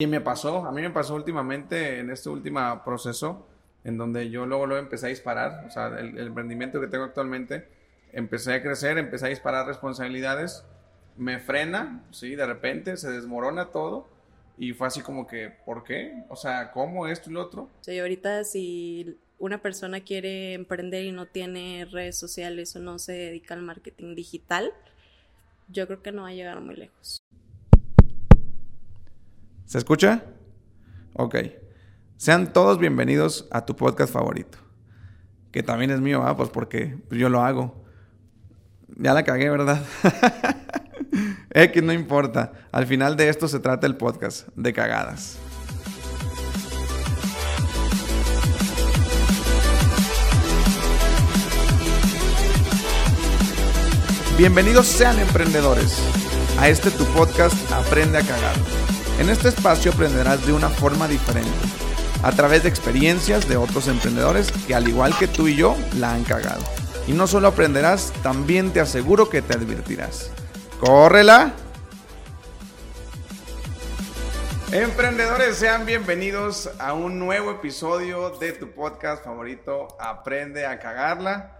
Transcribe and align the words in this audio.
Y 0.00 0.06
me 0.06 0.20
pasó, 0.20 0.64
a 0.64 0.70
mí 0.70 0.80
me 0.80 0.90
pasó 0.90 1.16
últimamente 1.16 1.98
en 1.98 2.10
este 2.10 2.28
último 2.28 2.60
proceso, 2.84 3.48
en 3.82 3.98
donde 3.98 4.30
yo 4.30 4.46
luego, 4.46 4.64
luego 4.64 4.80
empecé 4.80 5.06
a 5.06 5.08
disparar, 5.08 5.64
o 5.66 5.70
sea, 5.72 5.88
el, 5.98 6.16
emprendimiento 6.18 6.80
que 6.80 6.86
tengo 6.86 7.02
actualmente, 7.02 7.66
empecé 8.12 8.54
a 8.54 8.62
crecer, 8.62 8.96
empecé 8.96 9.26
a 9.26 9.30
disparar 9.30 9.66
responsabilidades, 9.66 10.64
me 11.16 11.40
frena, 11.40 12.04
sí, 12.12 12.36
de 12.36 12.46
repente 12.46 12.96
se 12.96 13.10
desmorona 13.10 13.72
todo 13.72 14.06
y 14.56 14.72
fue 14.72 14.86
así 14.86 15.00
como 15.00 15.26
que, 15.26 15.50
¿por 15.66 15.82
qué? 15.82 16.22
O 16.28 16.36
sea, 16.36 16.70
¿cómo 16.70 17.08
esto 17.08 17.28
y 17.28 17.32
lo 17.32 17.42
otro? 17.42 17.68
Sí, 17.80 17.98
ahorita 17.98 18.44
si 18.44 19.18
una 19.40 19.60
persona 19.60 20.02
quiere 20.02 20.54
emprender 20.54 21.06
y 21.06 21.10
no 21.10 21.26
tiene 21.26 21.88
redes 21.90 22.16
sociales 22.16 22.76
o 22.76 22.78
no 22.78 23.00
se 23.00 23.14
dedica 23.14 23.54
al 23.54 23.62
marketing 23.62 24.14
digital, 24.14 24.72
yo 25.66 25.88
creo 25.88 26.04
que 26.04 26.12
no 26.12 26.22
va 26.22 26.28
a 26.28 26.34
llegar 26.34 26.60
muy 26.60 26.76
lejos. 26.76 27.18
¿Se 29.68 29.76
escucha? 29.76 30.22
Ok. 31.12 31.36
Sean 32.16 32.54
todos 32.54 32.78
bienvenidos 32.78 33.46
a 33.50 33.66
tu 33.66 33.76
podcast 33.76 34.10
favorito. 34.10 34.56
Que 35.52 35.62
también 35.62 35.90
es 35.90 36.00
mío, 36.00 36.22
¿ah? 36.24 36.34
Pues 36.38 36.48
porque 36.48 36.96
yo 37.10 37.28
lo 37.28 37.42
hago. 37.42 37.84
Ya 38.96 39.12
la 39.12 39.24
cagué, 39.24 39.50
¿verdad? 39.50 39.84
que 41.74 41.82
no 41.82 41.92
importa. 41.92 42.52
Al 42.72 42.86
final 42.86 43.14
de 43.16 43.28
esto 43.28 43.46
se 43.46 43.60
trata 43.60 43.86
el 43.86 43.96
podcast 43.96 44.48
de 44.56 44.72
cagadas. 44.72 45.38
Bienvenidos 54.38 54.86
sean 54.86 55.18
emprendedores 55.18 56.00
a 56.58 56.70
este 56.70 56.90
tu 56.90 57.04
podcast 57.06 57.54
Aprende 57.72 58.16
a 58.16 58.22
cagar 58.22 58.87
en 59.18 59.28
este 59.30 59.48
espacio 59.48 59.92
aprenderás 59.92 60.46
de 60.46 60.52
una 60.52 60.68
forma 60.68 61.08
diferente, 61.08 61.50
a 62.22 62.32
través 62.32 62.62
de 62.62 62.68
experiencias 62.68 63.48
de 63.48 63.56
otros 63.56 63.88
emprendedores 63.88 64.50
que 64.66 64.74
al 64.74 64.88
igual 64.88 65.16
que 65.18 65.26
tú 65.26 65.48
y 65.48 65.56
yo 65.56 65.76
la 65.96 66.14
han 66.14 66.24
cagado. 66.24 66.62
Y 67.06 67.12
no 67.12 67.26
solo 67.26 67.48
aprenderás, 67.48 68.12
también 68.22 68.72
te 68.72 68.80
aseguro 68.80 69.28
que 69.28 69.42
te 69.42 69.54
advertirás. 69.54 70.30
¡Córrela! 70.78 71.52
Emprendedores, 74.70 75.56
sean 75.56 75.86
bienvenidos 75.86 76.70
a 76.78 76.92
un 76.92 77.18
nuevo 77.18 77.50
episodio 77.50 78.30
de 78.38 78.52
tu 78.52 78.70
podcast 78.70 79.24
favorito, 79.24 79.88
Aprende 79.98 80.66
a 80.66 80.78
cagarla. 80.78 81.57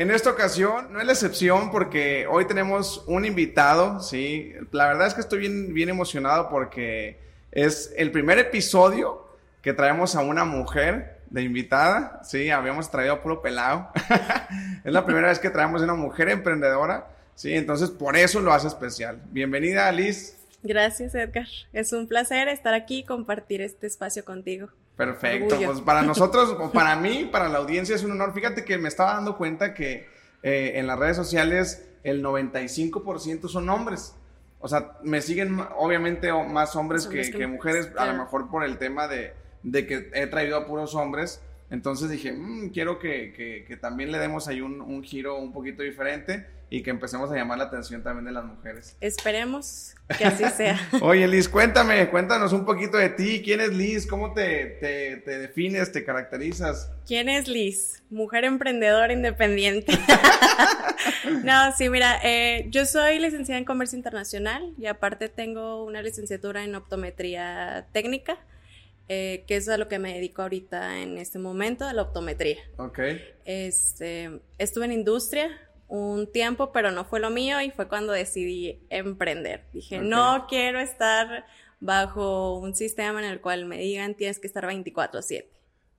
En 0.00 0.10
esta 0.10 0.30
ocasión 0.30 0.94
no 0.94 1.00
es 1.00 1.04
la 1.04 1.12
excepción 1.12 1.70
porque 1.70 2.26
hoy 2.26 2.46
tenemos 2.46 3.04
un 3.06 3.26
invitado, 3.26 4.00
¿sí? 4.00 4.54
La 4.72 4.86
verdad 4.86 5.06
es 5.06 5.12
que 5.12 5.20
estoy 5.20 5.40
bien, 5.40 5.74
bien 5.74 5.90
emocionado 5.90 6.48
porque 6.48 7.18
es 7.52 7.92
el 7.98 8.10
primer 8.10 8.38
episodio 8.38 9.28
que 9.60 9.74
traemos 9.74 10.16
a 10.16 10.22
una 10.22 10.46
mujer 10.46 11.18
de 11.28 11.42
invitada, 11.42 12.22
¿sí? 12.24 12.48
Habíamos 12.48 12.90
traído 12.90 13.12
a 13.12 13.20
puro 13.20 13.42
pelado. 13.42 13.90
es 14.84 14.90
la 14.90 15.04
primera 15.04 15.28
vez 15.28 15.38
que 15.38 15.50
traemos 15.50 15.82
a 15.82 15.84
una 15.84 15.96
mujer 15.96 16.30
emprendedora, 16.30 17.08
¿sí? 17.34 17.52
Entonces 17.52 17.90
por 17.90 18.16
eso 18.16 18.40
lo 18.40 18.54
hace 18.54 18.68
especial. 18.68 19.20
Bienvenida, 19.26 19.92
Liz. 19.92 20.34
Gracias, 20.62 21.14
Edgar. 21.14 21.46
Es 21.74 21.92
un 21.92 22.08
placer 22.08 22.48
estar 22.48 22.72
aquí 22.72 23.00
y 23.00 23.04
compartir 23.04 23.60
este 23.60 23.86
espacio 23.86 24.24
contigo. 24.24 24.70
Perfecto, 25.00 25.56
pues 25.64 25.80
para 25.80 26.02
nosotros, 26.02 26.54
o 26.60 26.70
para 26.70 26.94
mí, 26.94 27.26
para 27.32 27.48
la 27.48 27.58
audiencia 27.58 27.96
es 27.96 28.04
un 28.04 28.12
honor. 28.12 28.34
Fíjate 28.34 28.66
que 28.66 28.76
me 28.76 28.88
estaba 28.88 29.14
dando 29.14 29.38
cuenta 29.38 29.72
que 29.72 30.06
eh, 30.42 30.72
en 30.74 30.86
las 30.86 30.98
redes 30.98 31.16
sociales 31.16 31.88
el 32.04 32.22
95% 32.22 33.48
son 33.48 33.70
hombres. 33.70 34.14
O 34.58 34.68
sea, 34.68 34.98
me 35.02 35.22
siguen 35.22 35.58
obviamente 35.78 36.30
más 36.32 36.76
hombres, 36.76 37.06
que, 37.06 37.46
mujeres, 37.46 37.88
a 37.96 38.12
lo 38.12 38.18
mejor 38.18 38.50
por 38.50 38.62
el 38.62 38.76
tema 38.76 39.08
de, 39.08 39.32
de, 39.62 39.86
que 39.86 40.10
he 40.12 40.26
traído 40.26 40.58
a 40.58 40.66
puros 40.66 40.94
hombres. 40.94 41.40
Entonces 41.70 42.10
dije, 42.10 42.32
mm, 42.32 42.70
quiero 42.70 42.98
que, 42.98 43.64
que, 43.66 43.76
también 43.76 44.10
le 44.12 44.18
demos 44.18 44.48
ahí 44.48 44.60
un, 44.60 44.80
un 44.80 45.02
giro 45.02 45.38
un 45.38 45.52
poquito 45.52 45.82
diferente 45.82 46.46
y 46.70 46.82
que 46.82 46.90
empecemos 46.90 47.30
a 47.32 47.34
llamar 47.34 47.58
la 47.58 47.64
atención 47.64 48.02
también 48.02 48.24
de 48.24 48.32
las 48.32 48.44
mujeres. 48.44 48.96
Esperemos 49.00 49.94
que 50.16 50.24
así 50.24 50.44
sea. 50.56 50.78
Oye, 51.00 51.26
Liz, 51.26 51.48
cuéntame, 51.48 52.08
cuéntanos 52.08 52.52
un 52.52 52.64
poquito 52.64 52.96
de 52.96 53.10
ti. 53.10 53.42
¿Quién 53.44 53.60
es 53.60 53.74
Liz? 53.74 54.06
¿Cómo 54.06 54.32
te, 54.32 54.78
te, 55.24 55.38
defines, 55.38 55.90
te 55.90 56.04
caracterizas? 56.04 56.90
¿Quién 57.06 57.28
es 57.28 57.48
Liz? 57.48 58.02
Mujer 58.08 58.44
emprendedora 58.44 59.12
independiente. 59.12 59.92
no, 61.44 61.72
sí, 61.76 61.88
mira, 61.88 62.20
eh, 62.22 62.66
yo 62.70 62.86
soy 62.86 63.18
licenciada 63.18 63.58
en 63.58 63.64
Comercio 63.64 63.96
Internacional 63.96 64.72
y 64.78 64.86
aparte 64.86 65.28
tengo 65.28 65.84
una 65.84 66.02
licenciatura 66.02 66.64
en 66.64 66.76
optometría 66.76 67.86
técnica. 67.92 68.38
Eh, 69.12 69.42
que 69.48 69.56
es 69.56 69.68
a 69.68 69.76
lo 69.76 69.88
que 69.88 69.98
me 69.98 70.14
dedico 70.14 70.42
ahorita 70.42 71.00
en 71.00 71.18
este 71.18 71.40
momento, 71.40 71.84
a 71.84 71.92
la 71.92 72.02
optometría. 72.02 72.58
Ok. 72.76 73.00
Este, 73.44 74.40
estuve 74.56 74.84
en 74.84 74.92
industria, 74.92 75.50
un 75.88 76.30
tiempo, 76.30 76.70
pero 76.70 76.92
no 76.92 77.04
fue 77.04 77.18
lo 77.18 77.28
mío 77.28 77.60
y 77.60 77.72
fue 77.72 77.88
cuando 77.88 78.12
decidí 78.12 78.86
emprender. 78.88 79.64
Dije, 79.72 79.98
no 79.98 80.46
quiero 80.48 80.78
estar 80.78 81.44
bajo 81.80 82.56
un 82.56 82.76
sistema 82.76 83.18
en 83.18 83.24
el 83.24 83.40
cual 83.40 83.64
me 83.64 83.78
digan 83.78 84.14
tienes 84.14 84.38
que 84.38 84.46
estar 84.46 84.64
24/7. 84.64 85.48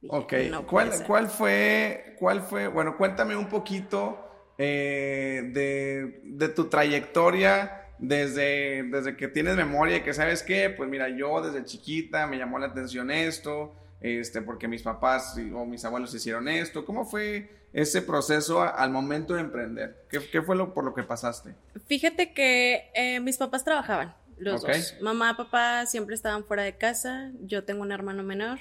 Ok, 0.07 0.33
¿Cuál, 0.65 0.91
¿cuál, 1.05 1.27
fue, 1.27 2.15
¿cuál 2.17 2.39
fue, 2.39 2.69
bueno, 2.69 2.95
cuéntame 2.95 3.35
un 3.35 3.49
poquito 3.49 4.25
eh, 4.57 5.49
de, 5.51 6.21
de, 6.23 6.47
tu 6.47 6.69
trayectoria 6.69 7.80
desde, 8.01 8.83
desde 8.83 9.15
que 9.15 9.27
tienes 9.27 9.55
memoria 9.55 9.97
y 9.97 10.01
que 10.01 10.13
sabes 10.13 10.41
qué, 10.41 10.71
pues 10.71 10.89
mira, 10.89 11.07
yo 11.09 11.39
desde 11.41 11.63
chiquita 11.63 12.25
me 12.25 12.37
llamó 12.37 12.57
la 12.57 12.65
atención 12.65 13.11
esto, 13.11 13.73
este, 14.01 14.41
porque 14.41 14.67
mis 14.67 14.81
papás 14.81 15.37
o 15.53 15.65
mis 15.65 15.85
abuelos 15.85 16.13
hicieron 16.13 16.47
esto, 16.47 16.83
¿cómo 16.83 17.05
fue 17.05 17.61
ese 17.71 18.01
proceso 18.01 18.63
al 18.63 18.89
momento 18.89 19.35
de 19.35 19.41
emprender? 19.41 20.03
¿Qué, 20.09 20.41
fue 20.41 20.55
lo 20.55 20.73
por 20.73 20.83
lo 20.83 20.95
que 20.95 21.03
pasaste? 21.03 21.53
Fíjate 21.85 22.33
que 22.33 22.89
eh, 22.95 23.19
mis 23.19 23.37
papás 23.37 23.63
trabajaban, 23.63 24.15
los 24.39 24.63
dos. 24.63 24.95
Mamá, 24.99 25.37
papá 25.37 25.85
siempre 25.85 26.15
estaban 26.15 26.43
fuera 26.43 26.63
de 26.63 26.75
casa. 26.75 27.31
Yo 27.41 27.63
tengo 27.63 27.83
un 27.83 27.91
hermano 27.91 28.23
menor, 28.23 28.57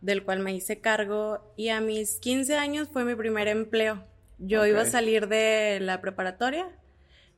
del 0.00 0.22
cual 0.22 0.38
me 0.38 0.54
hice 0.54 0.80
cargo. 0.80 1.52
Y 1.56 1.70
a 1.70 1.80
mis 1.80 2.18
15 2.20 2.56
años 2.56 2.88
fue 2.92 3.04
mi 3.04 3.16
primer 3.16 3.48
empleo. 3.48 4.04
Yo 4.38 4.64
iba 4.64 4.82
a 4.82 4.86
salir 4.86 5.26
de 5.26 5.80
la 5.80 6.00
preparatoria. 6.00 6.68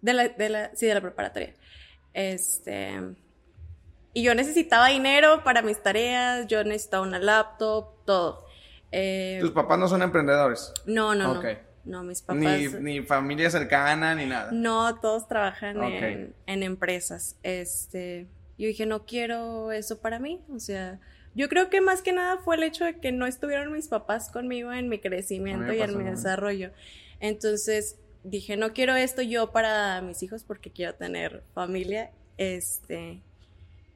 De 0.02 0.12
la, 0.12 0.28
de 0.28 0.48
la, 0.50 0.70
sí, 0.74 0.86
de 0.86 0.94
la 0.94 1.00
preparatoria. 1.00 1.54
Este. 2.12 3.00
Y 4.14 4.22
yo 4.22 4.34
necesitaba 4.34 4.88
dinero 4.88 5.42
para 5.42 5.62
mis 5.62 5.82
tareas, 5.82 6.46
yo 6.46 6.62
necesitaba 6.64 7.02
una 7.02 7.18
laptop, 7.18 8.04
todo. 8.04 8.44
Eh, 8.90 9.38
¿Tus 9.40 9.52
papás 9.52 9.78
no 9.78 9.88
son 9.88 10.02
emprendedores? 10.02 10.72
No, 10.84 11.14
no, 11.14 11.34
no. 11.34 11.42
No, 11.84 12.04
mis 12.04 12.22
papás. 12.22 12.42
Ni, 12.42 12.68
ni, 12.68 13.02
familia 13.02 13.50
cercana, 13.50 14.14
ni 14.14 14.26
nada. 14.26 14.52
No, 14.52 15.00
todos 15.00 15.26
trabajan 15.26 15.82
en, 15.82 16.62
empresas. 16.62 17.36
Este, 17.42 18.28
yo 18.58 18.68
dije, 18.68 18.86
no 18.86 19.04
quiero 19.04 19.72
eso 19.72 20.00
para 20.00 20.18
mí. 20.20 20.44
O 20.54 20.60
sea, 20.60 21.00
yo 21.34 21.48
creo 21.48 21.70
que 21.70 21.80
más 21.80 22.02
que 22.02 22.12
nada 22.12 22.38
fue 22.38 22.56
el 22.56 22.62
hecho 22.62 22.84
de 22.84 23.00
que 23.00 23.10
no 23.10 23.26
estuvieron 23.26 23.72
mis 23.72 23.88
papás 23.88 24.30
conmigo 24.30 24.72
en 24.72 24.88
mi 24.88 25.00
crecimiento 25.00 25.72
y 25.72 25.80
en 25.80 25.98
mi 25.98 26.04
desarrollo. 26.04 26.70
Entonces, 27.18 27.98
dije, 28.24 28.56
no 28.56 28.72
quiero 28.72 28.94
esto 28.94 29.22
yo 29.22 29.52
para 29.52 30.00
mis 30.02 30.22
hijos 30.22 30.44
porque 30.44 30.70
quiero 30.70 30.94
tener 30.94 31.42
familia. 31.54 32.10
Este, 32.38 33.22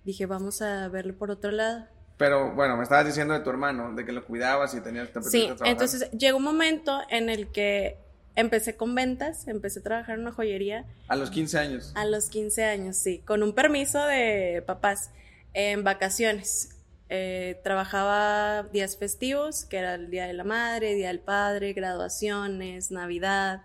dije, 0.04 0.26
vamos 0.26 0.62
a 0.62 0.88
verlo 0.88 1.14
por 1.14 1.30
otro 1.30 1.50
lado. 1.50 1.86
Pero 2.16 2.54
bueno, 2.54 2.76
me 2.76 2.82
estabas 2.82 3.06
diciendo 3.06 3.34
de 3.34 3.40
tu 3.40 3.50
hermano, 3.50 3.94
de 3.94 4.04
que 4.04 4.12
lo 4.12 4.24
cuidabas 4.24 4.74
y 4.74 4.80
tenías 4.80 5.08
que 5.10 5.22
Sí, 5.22 5.50
entonces 5.64 6.10
llegó 6.12 6.38
un 6.38 6.44
momento 6.44 7.00
en 7.10 7.28
el 7.28 7.48
que 7.48 7.98
empecé 8.36 8.76
con 8.76 8.94
ventas, 8.94 9.48
empecé 9.48 9.80
a 9.80 9.82
trabajar 9.82 10.14
en 10.14 10.22
una 10.22 10.32
joyería. 10.32 10.86
A 11.08 11.16
los 11.16 11.30
15 11.30 11.58
años. 11.58 11.92
A 11.94 12.06
los 12.06 12.28
15 12.28 12.64
años, 12.64 12.96
sí, 12.96 13.18
con 13.18 13.42
un 13.42 13.54
permiso 13.54 14.04
de 14.04 14.62
papás 14.66 15.10
en 15.52 15.84
vacaciones. 15.84 16.70
Eh, 17.08 17.60
trabajaba 17.62 18.64
días 18.64 18.96
festivos, 18.96 19.64
que 19.64 19.78
era 19.78 19.94
el 19.94 20.10
Día 20.10 20.26
de 20.26 20.32
la 20.32 20.44
Madre, 20.44 20.94
Día 20.94 21.08
del 21.08 21.20
Padre, 21.20 21.72
graduaciones, 21.72 22.90
Navidad. 22.90 23.62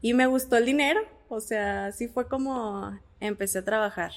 Y 0.00 0.14
me 0.14 0.26
gustó 0.26 0.56
el 0.56 0.66
dinero, 0.66 1.00
o 1.28 1.40
sea, 1.40 1.86
así 1.86 2.08
fue 2.08 2.26
como 2.28 2.98
empecé 3.20 3.58
a 3.58 3.64
trabajar. 3.64 4.12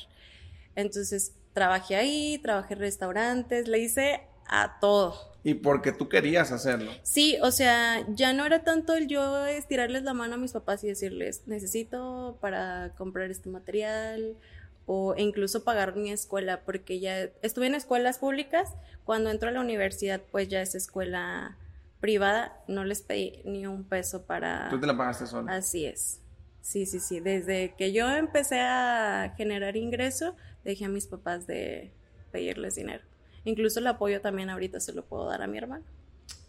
Entonces, 0.75 1.33
trabajé 1.53 1.95
ahí, 1.95 2.39
trabajé 2.41 2.74
en 2.74 2.80
restaurantes, 2.80 3.68
le 3.68 3.80
hice 3.80 4.21
a 4.47 4.80
todo. 4.80 5.15
Y 5.44 5.56
porque 5.56 5.91
tú 5.91 6.07
querías 6.07 6.51
hacerlo. 6.51 6.91
Sí, 7.03 7.38
o 7.41 7.51
sea, 7.51 8.06
ya 8.15 8.33
no 8.33 8.45
era 8.45 8.63
tanto 8.63 8.95
el 8.95 9.07
yo 9.07 9.45
estirarles 9.45 10.03
la 10.03 10.13
mano 10.13 10.35
a 10.35 10.38
mis 10.38 10.53
papás 10.53 10.83
y 10.83 10.88
decirles, 10.88 11.44
necesito 11.47 12.38
para 12.39 12.94
comprar 12.97 13.29
este 13.29 13.50
material 13.50 14.38
o 14.86 15.15
incluso 15.18 15.63
pagar 15.63 15.95
mi 15.95 16.12
escuela, 16.12 16.62
porque 16.65 17.00
ya 17.00 17.29
estuve 17.41 17.68
en 17.68 17.75
escuelas 17.75 18.18
públicas, 18.18 18.69
cuando 19.06 19.29
entro 19.31 19.50
a 19.50 19.51
la 19.51 19.62
universidad, 19.62 20.21
pues 20.31 20.47
ya 20.47 20.62
es 20.62 20.75
escuela 20.75 21.57
privada, 22.03 22.61
no 22.67 22.83
les 22.83 23.01
pedí 23.01 23.41
ni 23.45 23.65
un 23.65 23.85
peso 23.85 24.25
para... 24.25 24.67
¿Tú 24.69 24.77
te 24.77 24.85
la 24.85 24.97
pagaste 24.97 25.25
sola? 25.25 25.55
Así 25.55 25.85
es. 25.85 26.19
Sí, 26.59 26.85
sí, 26.85 27.00
sí. 27.00 27.21
Desde 27.21 27.75
que 27.77 27.94
yo 27.94 28.09
empecé 28.09 28.59
a 28.59 29.33
generar 29.38 29.77
ingreso, 29.77 30.35
dejé 30.65 30.83
a 30.83 30.89
mis 30.89 31.07
papás 31.07 31.47
de, 31.47 31.94
pedirles 32.29 32.75
dinero. 32.75 33.05
Incluso 33.45 33.79
el 33.79 33.88
apoyo 33.88 34.19
también 34.19 34.50
ahorita 34.50 34.81
se 34.81 34.91
lo 34.91 35.05
puedo 35.05 35.29
dar 35.29 35.41
a 35.44 35.47
mi 35.47 35.57
hermano. 35.57 35.85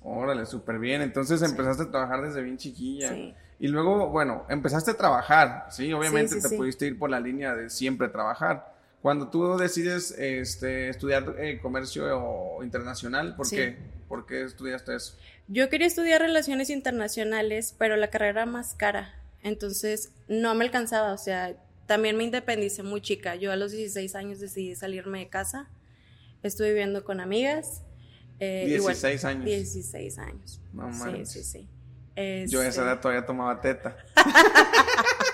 Órale, 0.02 0.44
súper 0.44 0.80
bien. 0.80 1.02
Entonces 1.02 1.40
empezaste 1.40 1.84
a 1.84 1.90
trabajar 1.92 2.22
desde 2.22 2.42
bien 2.42 2.56
chiquilla. 2.56 3.10
Sí. 3.10 3.32
Y 3.60 3.68
luego, 3.68 4.08
bueno, 4.08 4.46
empezaste 4.48 4.90
a 4.90 4.96
trabajar, 4.96 5.68
¿sí? 5.70 5.92
Obviamente 5.92 6.40
te 6.40 6.56
pudiste 6.56 6.86
ir 6.86 6.98
por 6.98 7.10
la 7.10 7.20
línea 7.20 7.54
de 7.54 7.70
siempre 7.70 8.08
trabajar. 8.08 8.73
Cuando 9.04 9.28
tú 9.28 9.58
decides 9.58 10.12
este, 10.12 10.88
estudiar 10.88 11.36
eh, 11.38 11.58
comercio 11.60 12.62
internacional, 12.62 13.36
¿por 13.36 13.50
qué? 13.50 13.76
¿Por 14.08 14.24
qué 14.24 14.44
estudiaste 14.44 14.96
eso? 14.96 15.18
Yo 15.46 15.68
quería 15.68 15.86
estudiar 15.86 16.22
relaciones 16.22 16.70
internacionales, 16.70 17.74
pero 17.76 17.96
la 17.96 18.08
carrera 18.08 18.30
era 18.30 18.46
más 18.46 18.72
cara. 18.72 19.14
Entonces 19.42 20.10
no 20.26 20.54
me 20.54 20.64
alcanzaba. 20.64 21.12
O 21.12 21.18
sea, 21.18 21.54
también 21.84 22.16
me 22.16 22.24
independicé 22.24 22.82
muy 22.82 23.02
chica. 23.02 23.34
Yo 23.34 23.52
a 23.52 23.56
los 23.56 23.72
16 23.72 24.14
años 24.14 24.40
decidí 24.40 24.74
salirme 24.74 25.18
de 25.18 25.28
casa. 25.28 25.68
Estuve 26.42 26.68
viviendo 26.68 27.04
con 27.04 27.20
amigas. 27.20 27.82
Eh, 28.40 28.64
16 28.68 29.22
años. 29.26 29.44
16 29.44 30.18
años. 30.18 30.62
No. 30.72 30.90
Sí, 30.94 31.26
sí, 31.26 31.44
sí. 31.44 31.68
Yo 32.48 32.62
a 32.62 32.66
esa 32.68 32.84
edad 32.84 33.00
todavía 33.02 33.26
tomaba 33.26 33.60
teta. 33.60 33.98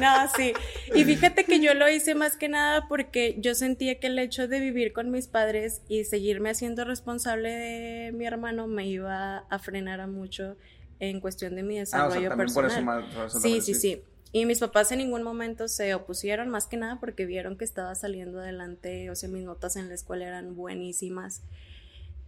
no, 0.00 0.28
sí. 0.36 0.52
Y 0.94 1.04
fíjate 1.04 1.44
que 1.44 1.60
yo 1.60 1.74
lo 1.74 1.88
hice 1.88 2.14
más 2.14 2.36
que 2.36 2.48
nada 2.48 2.88
porque 2.88 3.36
yo 3.38 3.54
sentía 3.54 4.00
que 4.00 4.08
el 4.08 4.18
hecho 4.18 4.48
de 4.48 4.60
vivir 4.60 4.92
con 4.92 5.10
mis 5.10 5.28
padres 5.28 5.82
y 5.88 6.04
seguirme 6.04 6.50
haciendo 6.50 6.84
responsable 6.84 7.50
de 7.50 8.12
mi 8.12 8.26
hermano 8.26 8.66
me 8.66 8.86
iba 8.86 9.38
a 9.38 9.58
frenar 9.58 10.00
a 10.00 10.06
mucho 10.06 10.56
en 10.98 11.20
cuestión 11.20 11.54
de 11.54 11.62
mi 11.62 11.78
desarrollo 11.78 12.36
personal. 12.36 13.04
sí, 13.28 13.60
sí, 13.60 13.74
sí. 13.74 14.02
Y 14.32 14.46
mis 14.46 14.60
papás 14.60 14.92
en 14.92 14.98
ningún 14.98 15.24
momento 15.24 15.66
se 15.66 15.92
opusieron, 15.94 16.50
más 16.50 16.66
que 16.66 16.76
nada 16.76 17.00
porque 17.00 17.26
vieron 17.26 17.56
que 17.56 17.64
estaba 17.64 17.94
saliendo 17.96 18.38
adelante, 18.38 19.10
o 19.10 19.16
sea, 19.16 19.28
mis 19.28 19.42
notas 19.42 19.74
en 19.74 19.88
la 19.88 19.94
escuela 19.94 20.26
eran 20.26 20.54
buenísimas. 20.54 21.42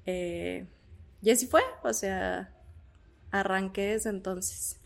Eh, 0.07 0.67
y 1.21 1.31
así 1.31 1.47
fue, 1.47 1.63
o 1.85 1.93
sea, 1.93 2.53
arranqué 3.31 3.83
desde 3.83 4.11
entonces. 4.11 4.81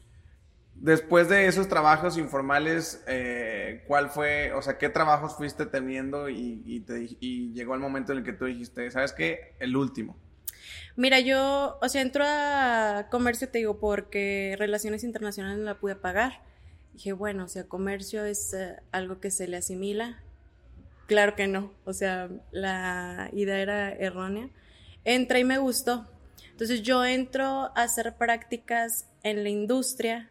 Después 0.79 1.29
de 1.31 1.47
esos 1.47 1.69
trabajos 1.69 2.19
informales, 2.19 3.03
eh, 3.07 3.83
¿cuál 3.87 4.11
fue, 4.11 4.53
o 4.53 4.61
sea, 4.61 4.77
qué 4.77 4.91
trabajos 4.91 5.35
fuiste 5.35 5.65
teniendo 5.65 6.29
y, 6.29 6.85
y, 7.21 7.53
llegó 7.53 7.75
el 7.75 7.81
momento 7.81 8.13
en 8.13 8.19
el 8.19 8.25
que 8.25 8.35
tú 8.35 8.45
dijiste, 8.45 8.91
¿sabes 8.91 9.15
qué? 9.15 9.55
El 9.59 9.75
último. 9.75 10.19
Mira, 10.95 11.19
yo, 11.21 11.79
o 11.81 11.89
sea, 11.89 12.03
entro 12.03 12.25
a 12.27 13.07
comercio, 13.11 13.49
te 13.49 13.59
digo, 13.59 13.79
porque 13.79 14.55
relaciones 14.59 15.03
internacionales 15.03 15.59
no 15.59 15.65
la 15.65 15.79
pude 15.79 15.97
pagar. 15.97 16.43
Dije, 16.93 17.13
bueno, 17.13 17.45
o 17.45 17.49
sea, 17.49 17.65
comercio 17.65 18.25
es 18.25 18.53
eh, 18.53 18.77
algo 18.93 19.19
que 19.19 19.31
se 19.31 19.49
le 19.49 19.57
asimila. 19.57 20.23
Claro 21.07 21.37
que 21.37 21.47
no, 21.47 21.73
o 21.85 21.95
sea, 21.95 22.29
la 22.51 23.31
idea 23.33 23.59
era 23.59 23.93
errónea. 23.93 24.51
Entra 25.05 25.39
y 25.39 25.45
me 25.45 25.59
gustó. 25.59 26.07
Entonces 26.51 26.83
yo 26.83 27.05
entro 27.05 27.47
a 27.47 27.83
hacer 27.83 28.15
prácticas 28.17 29.09
en 29.23 29.43
la 29.43 29.49
industria 29.49 30.31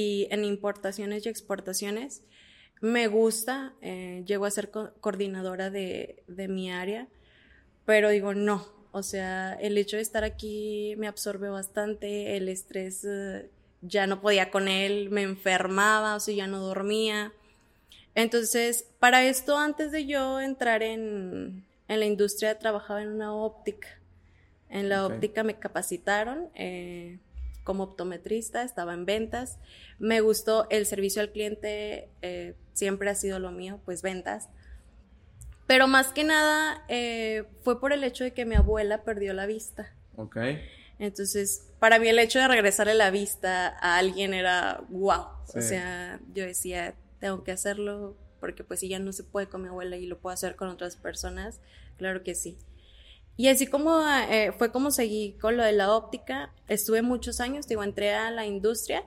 y 0.00 0.28
en 0.30 0.44
importaciones 0.44 1.26
y 1.26 1.28
exportaciones. 1.28 2.22
Me 2.80 3.08
gusta, 3.08 3.74
eh, 3.82 4.22
llego 4.26 4.46
a 4.46 4.50
ser 4.50 4.70
coordinadora 4.70 5.70
de, 5.70 6.24
mi 6.48 6.72
área, 6.72 7.08
pero 7.84 8.08
digo, 8.08 8.32
no, 8.32 8.66
o 8.92 9.02
sea, 9.02 9.52
el 9.54 9.76
hecho 9.76 9.96
de 9.96 10.02
estar 10.02 10.24
aquí 10.24 10.94
me 10.96 11.06
absorbe 11.06 11.50
bastante, 11.50 12.36
el 12.36 12.48
estrés 12.48 13.04
eh, 13.04 13.50
ya 13.82 14.06
no 14.06 14.22
podía 14.22 14.50
con 14.50 14.68
él, 14.68 15.10
me 15.10 15.22
enfermaba, 15.22 16.16
o 16.16 16.20
sea, 16.20 16.34
ya 16.34 16.46
no 16.46 16.60
dormía. 16.60 17.32
Entonces, 18.14 18.86
para 18.98 19.24
esto, 19.24 19.58
antes 19.58 19.92
de 19.92 20.06
yo 20.06 20.40
entrar 20.40 20.82
en, 20.82 21.66
en 21.88 22.00
la 22.00 22.06
industria, 22.06 22.58
trabajaba 22.58 23.02
en 23.02 23.10
una 23.10 23.34
óptica. 23.34 23.88
En 24.70 24.88
la 24.88 25.04
óptica 25.04 25.42
me 25.42 25.58
capacitaron. 25.58 26.48
Eh, 26.54 27.18
como 27.64 27.84
optometrista, 27.84 28.62
estaba 28.62 28.94
en 28.94 29.06
ventas. 29.06 29.58
Me 29.98 30.20
gustó 30.20 30.66
el 30.70 30.86
servicio 30.86 31.22
al 31.22 31.30
cliente, 31.30 32.08
eh, 32.22 32.54
siempre 32.72 33.10
ha 33.10 33.14
sido 33.14 33.38
lo 33.38 33.52
mío, 33.52 33.80
pues 33.84 34.02
ventas. 34.02 34.48
Pero 35.66 35.86
más 35.86 36.08
que 36.08 36.24
nada 36.24 36.84
eh, 36.88 37.44
fue 37.62 37.80
por 37.80 37.92
el 37.92 38.02
hecho 38.02 38.24
de 38.24 38.32
que 38.32 38.44
mi 38.44 38.56
abuela 38.56 39.04
perdió 39.04 39.32
la 39.34 39.46
vista. 39.46 39.94
Ok. 40.16 40.36
Entonces, 40.98 41.66
para 41.78 41.98
mí 41.98 42.08
el 42.08 42.18
hecho 42.18 42.38
de 42.38 42.48
regresarle 42.48 42.94
la 42.94 43.10
vista 43.10 43.68
a 43.80 43.96
alguien 43.96 44.34
era 44.34 44.82
wow. 44.88 45.26
O 45.54 45.60
sea, 45.60 46.20
yo 46.34 46.44
decía, 46.44 46.94
tengo 47.20 47.42
que 47.42 47.52
hacerlo 47.52 48.16
porque 48.40 48.64
pues 48.64 48.80
si 48.80 48.88
ya 48.88 48.98
no 48.98 49.12
se 49.12 49.22
puede 49.22 49.48
con 49.48 49.62
mi 49.62 49.68
abuela 49.68 49.96
y 49.96 50.06
lo 50.06 50.18
puedo 50.18 50.34
hacer 50.34 50.56
con 50.56 50.68
otras 50.68 50.96
personas, 50.96 51.60
claro 51.98 52.22
que 52.22 52.34
sí. 52.34 52.58
Y 53.40 53.48
así 53.48 53.66
como 53.66 54.02
eh, 54.28 54.52
fue 54.52 54.70
como 54.70 54.90
seguí 54.90 55.32
con 55.40 55.56
lo 55.56 55.64
de 55.64 55.72
la 55.72 55.94
óptica, 55.94 56.52
estuve 56.68 57.00
muchos 57.00 57.40
años, 57.40 57.66
digo, 57.66 57.82
entré 57.82 58.12
a 58.12 58.30
la 58.30 58.44
industria, 58.44 59.02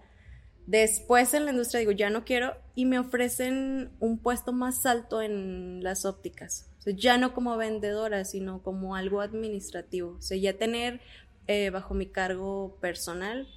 después 0.66 1.36
en 1.36 1.46
la 1.46 1.52
industria 1.52 1.82
digo, 1.82 1.92
ya 1.92 2.10
no 2.10 2.26
quiero, 2.26 2.56
y 2.74 2.86
me 2.86 2.98
ofrecen 2.98 3.92
un 4.00 4.18
puesto 4.18 4.52
más 4.52 4.88
alto 4.88 5.22
en 5.22 5.84
las 5.84 6.04
ópticas. 6.04 6.68
O 6.80 6.82
sea, 6.82 6.96
ya 6.96 7.20
no 7.20 7.36
como 7.36 7.56
vendedora, 7.58 8.26
sino 8.26 8.64
como 8.64 8.96
algo 8.96 9.22
administrativo. 9.22 10.16
O 10.18 10.22
sea, 10.24 10.36
ya 10.36 10.54
tener 10.54 11.00
eh, 11.46 11.70
bajo 11.70 11.94
mi 11.94 12.08
cargo 12.08 12.80
personal 12.82 13.48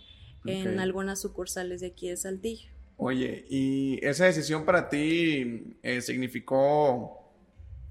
en 0.44 0.78
algunas 0.78 1.22
sucursales 1.22 1.80
de 1.80 1.86
aquí 1.86 2.10
de 2.10 2.18
Saltillo. 2.18 2.68
Oye, 2.98 3.46
¿y 3.48 3.98
esa 4.04 4.26
decisión 4.26 4.66
para 4.66 4.90
ti 4.90 5.78
eh, 5.82 6.02
significó 6.02 7.25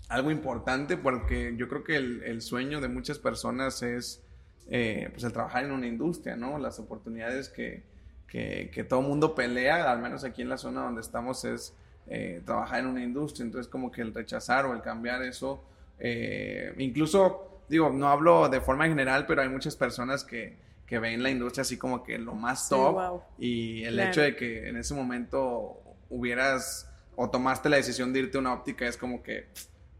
algo 0.09 0.31
importante 0.31 0.97
porque 0.97 1.55
yo 1.57 1.67
creo 1.67 1.83
que 1.83 1.95
el, 1.95 2.41
sueño 2.41 2.81
de 2.81 2.87
muchas 2.87 3.19
personas 3.19 3.81
es 3.81 4.21
eh, 4.67 5.09
pues 5.11 5.23
el 5.23 5.33
trabajar 5.33 5.65
en 5.65 5.71
una 5.71 5.87
industria, 5.87 6.35
¿no? 6.35 6.57
Las 6.57 6.79
oportunidades 6.79 7.49
que, 7.49 7.83
que, 8.27 8.85
todo 8.87 9.01
mundo 9.01 9.35
pelea, 9.35 9.91
al 9.91 9.99
menos 9.99 10.23
aquí 10.23 10.41
en 10.41 10.49
la 10.49 10.57
zona 10.57 10.83
donde 10.83 11.01
estamos, 11.01 11.45
es 11.45 11.73
eh, 12.07 12.41
trabajar 12.45 12.81
en 12.81 12.87
una 12.87 13.03
industria. 13.03 13.45
Entonces 13.45 13.69
como 13.71 13.91
que 13.91 14.01
el 14.01 14.13
rechazar 14.13 14.65
o 14.65 14.73
el 14.73 14.81
cambiar 14.81 15.23
eso, 15.23 15.63
eh, 15.99 16.73
incluso, 16.77 17.61
digo, 17.69 17.89
no 17.89 18.09
hablo 18.09 18.49
de 18.49 18.61
forma 18.61 18.87
general, 18.87 19.25
pero 19.25 19.41
hay 19.41 19.49
muchas 19.49 19.75
personas 19.75 20.23
que, 20.23 20.57
que 20.85 20.99
ven 20.99 21.23
la 21.23 21.29
industria 21.29 21.61
así 21.61 21.77
como 21.77 22.03
que 22.03 22.17
lo 22.17 22.35
más 22.35 22.69
top 22.69 23.21
y 23.39 23.83
el 23.83 23.99
hecho 23.99 24.21
de 24.21 24.35
que 24.35 24.69
en 24.69 24.77
ese 24.77 24.93
momento 24.93 25.79
hubieras 26.09 26.91
o 27.15 27.29
tomaste 27.29 27.69
la 27.69 27.77
decisión 27.77 28.13
de 28.13 28.19
irte 28.19 28.37
a 28.37 28.41
una 28.41 28.53
óptica 28.53 28.87
es 28.87 28.97
como 28.97 29.23
que 29.23 29.47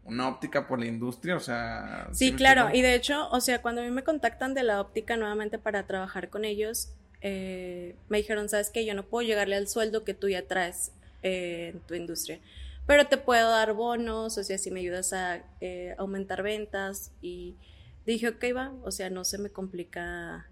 una 0.06 0.28
óptica 0.28 0.66
por 0.66 0.78
la 0.78 0.86
industria, 0.86 1.36
o 1.36 1.40
sea... 1.40 2.08
Sí, 2.12 2.32
claro, 2.34 2.70
y 2.72 2.82
de 2.82 2.94
hecho, 2.94 3.28
o 3.30 3.40
sea, 3.40 3.62
cuando 3.62 3.80
a 3.80 3.84
mí 3.84 3.90
me 3.90 4.04
contactan 4.04 4.54
de 4.54 4.62
la 4.62 4.80
óptica 4.80 5.16
nuevamente 5.16 5.58
para 5.58 5.86
trabajar 5.86 6.30
con 6.30 6.44
ellos, 6.44 6.92
eh, 7.20 7.96
me 8.08 8.18
dijeron, 8.18 8.48
sabes 8.48 8.70
que 8.70 8.84
yo 8.84 8.94
no 8.94 9.04
puedo 9.04 9.26
llegarle 9.26 9.56
al 9.56 9.68
sueldo 9.68 10.04
que 10.04 10.14
tú 10.14 10.28
ya 10.28 10.46
traes 10.46 10.92
eh, 11.22 11.72
en 11.74 11.80
tu 11.80 11.94
industria, 11.94 12.40
pero 12.86 13.06
te 13.06 13.16
puedo 13.16 13.50
dar 13.50 13.72
bonos, 13.72 14.38
o 14.38 14.44
sea, 14.44 14.58
si 14.58 14.70
me 14.70 14.80
ayudas 14.80 15.12
a 15.12 15.42
eh, 15.60 15.94
aumentar 15.98 16.42
ventas, 16.42 17.10
y 17.20 17.56
dije, 18.04 18.28
ok, 18.28 18.44
va, 18.54 18.72
o 18.84 18.92
sea, 18.92 19.10
no 19.10 19.24
se 19.24 19.38
me 19.38 19.50
complica 19.50 20.46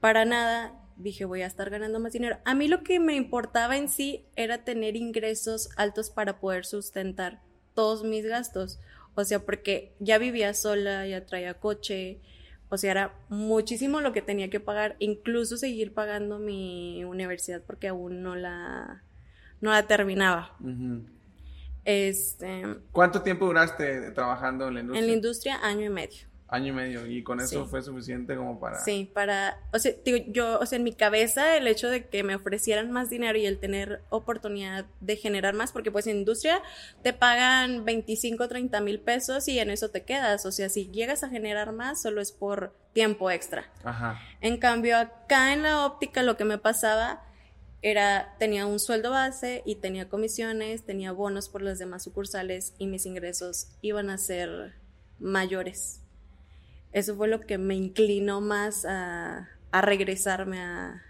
para 0.00 0.24
nada, 0.24 0.72
dije, 0.96 1.24
voy 1.24 1.42
a 1.42 1.46
estar 1.46 1.68
ganando 1.68 2.00
más 2.00 2.12
dinero. 2.12 2.38
A 2.44 2.54
mí 2.54 2.68
lo 2.68 2.82
que 2.82 3.00
me 3.00 3.14
importaba 3.14 3.76
en 3.76 3.88
sí 3.88 4.24
era 4.36 4.64
tener 4.64 4.96
ingresos 4.96 5.70
altos 5.76 6.10
para 6.10 6.40
poder 6.40 6.64
sustentar 6.64 7.40
todos 7.78 8.02
mis 8.02 8.26
gastos. 8.26 8.80
O 9.14 9.22
sea, 9.22 9.38
porque 9.38 9.92
ya 10.00 10.18
vivía 10.18 10.52
sola, 10.52 11.06
ya 11.06 11.24
traía 11.24 11.54
coche, 11.54 12.18
o 12.70 12.76
sea, 12.76 12.90
era 12.90 13.14
muchísimo 13.28 14.00
lo 14.00 14.12
que 14.12 14.20
tenía 14.20 14.50
que 14.50 14.58
pagar, 14.58 14.96
incluso 14.98 15.56
seguir 15.56 15.94
pagando 15.94 16.40
mi 16.40 17.04
universidad 17.04 17.62
porque 17.64 17.86
aún 17.86 18.20
no 18.20 18.34
la, 18.34 19.04
no 19.60 19.70
la 19.70 19.86
terminaba. 19.86 20.56
este, 21.84 22.64
¿Cuánto 22.90 23.22
tiempo 23.22 23.46
duraste 23.46 24.10
trabajando 24.10 24.66
en 24.66 24.74
la 24.74 24.80
industria? 24.80 25.00
En 25.00 25.06
la 25.06 25.12
industria, 25.12 25.58
año 25.62 25.84
y 25.84 25.90
medio. 25.90 26.27
Año 26.50 26.68
y 26.68 26.72
medio, 26.72 27.06
y 27.06 27.22
con 27.22 27.40
eso 27.40 27.66
fue 27.66 27.82
suficiente 27.82 28.34
como 28.34 28.58
para... 28.58 28.80
Sí, 28.80 29.10
para, 29.12 29.60
o 29.70 29.78
sea, 29.78 29.92
digo, 30.02 30.24
yo, 30.28 30.58
o 30.58 30.64
sea, 30.64 30.76
en 30.76 30.82
mi 30.82 30.94
cabeza 30.94 31.58
el 31.58 31.68
hecho 31.68 31.90
de 31.90 32.06
que 32.06 32.22
me 32.22 32.34
ofrecieran 32.34 32.90
más 32.90 33.10
dinero 33.10 33.36
y 33.36 33.44
el 33.44 33.58
tener 33.58 34.00
oportunidad 34.08 34.86
de 35.00 35.16
generar 35.16 35.52
más, 35.52 35.72
porque 35.72 35.92
pues 35.92 36.06
en 36.06 36.16
industria 36.16 36.62
te 37.02 37.12
pagan 37.12 37.84
25, 37.84 38.48
30 38.48 38.80
mil 38.80 38.98
pesos 38.98 39.46
y 39.46 39.58
en 39.58 39.68
eso 39.68 39.90
te 39.90 40.04
quedas, 40.04 40.46
o 40.46 40.50
sea, 40.50 40.70
si 40.70 40.90
llegas 40.90 41.22
a 41.22 41.28
generar 41.28 41.72
más 41.72 42.00
solo 42.00 42.22
es 42.22 42.32
por 42.32 42.74
tiempo 42.94 43.30
extra. 43.30 43.70
Ajá. 43.84 44.18
En 44.40 44.56
cambio, 44.56 44.96
acá 44.96 45.52
en 45.52 45.62
la 45.62 45.84
óptica 45.84 46.22
lo 46.22 46.38
que 46.38 46.46
me 46.46 46.56
pasaba 46.56 47.24
era, 47.82 48.36
tenía 48.38 48.64
un 48.64 48.80
sueldo 48.80 49.10
base 49.10 49.62
y 49.66 49.76
tenía 49.76 50.08
comisiones, 50.08 50.86
tenía 50.86 51.12
bonos 51.12 51.50
por 51.50 51.60
las 51.60 51.78
demás 51.78 52.04
sucursales 52.04 52.72
y 52.78 52.86
mis 52.86 53.04
ingresos 53.04 53.68
iban 53.82 54.08
a 54.08 54.16
ser 54.16 54.76
mayores 55.18 56.00
eso 56.92 57.16
fue 57.16 57.28
lo 57.28 57.40
que 57.40 57.58
me 57.58 57.74
inclinó 57.74 58.40
más 58.40 58.84
a, 58.84 59.48
regresarme 59.72 60.60
a... 60.60 61.02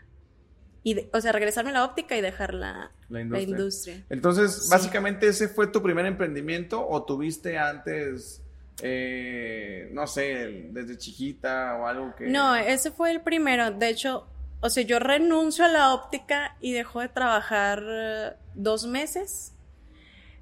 Y 0.85 1.09
o 1.13 1.21
sea, 1.21 1.33
regresarme 1.33 1.71
a 1.71 1.75
la 1.75 1.85
óptica 1.85 2.17
y 2.17 2.21
dejar 2.21 2.55
la, 2.55 2.93
industria. 3.11 4.05
Entonces, 4.11 4.69
básicamente 4.71 5.27
ese 5.29 5.49
fue 5.49 5.67
tu 5.67 5.83
primer 5.83 6.07
emprendimiento 6.07 6.87
o 6.87 7.05
tuviste 7.05 7.59
antes 7.59 8.43
eh, 8.83 9.89
no 9.93 10.07
sé, 10.07 10.69
desde 10.71 10.97
chiquita 10.97 11.77
o 11.81 11.87
algo 11.87 12.15
que... 12.15 12.27
No, 12.29 12.55
ese 12.55 12.91
fue 12.91 13.11
el 13.11 13.21
primero. 13.21 13.71
De 13.73 13.89
hecho, 13.89 14.27
o 14.61 14.71
sea, 14.71 14.85
yo 14.85 14.99
renuncio 14.99 15.65
a 15.65 15.69
la 15.69 15.95
óptica 15.95 16.57
y 16.61 16.73
dejo 16.73 17.01
de 17.01 17.09
trabajar 17.09 17.83
eh, 17.85 18.33
dos 18.55 18.87
meses. 18.87 19.55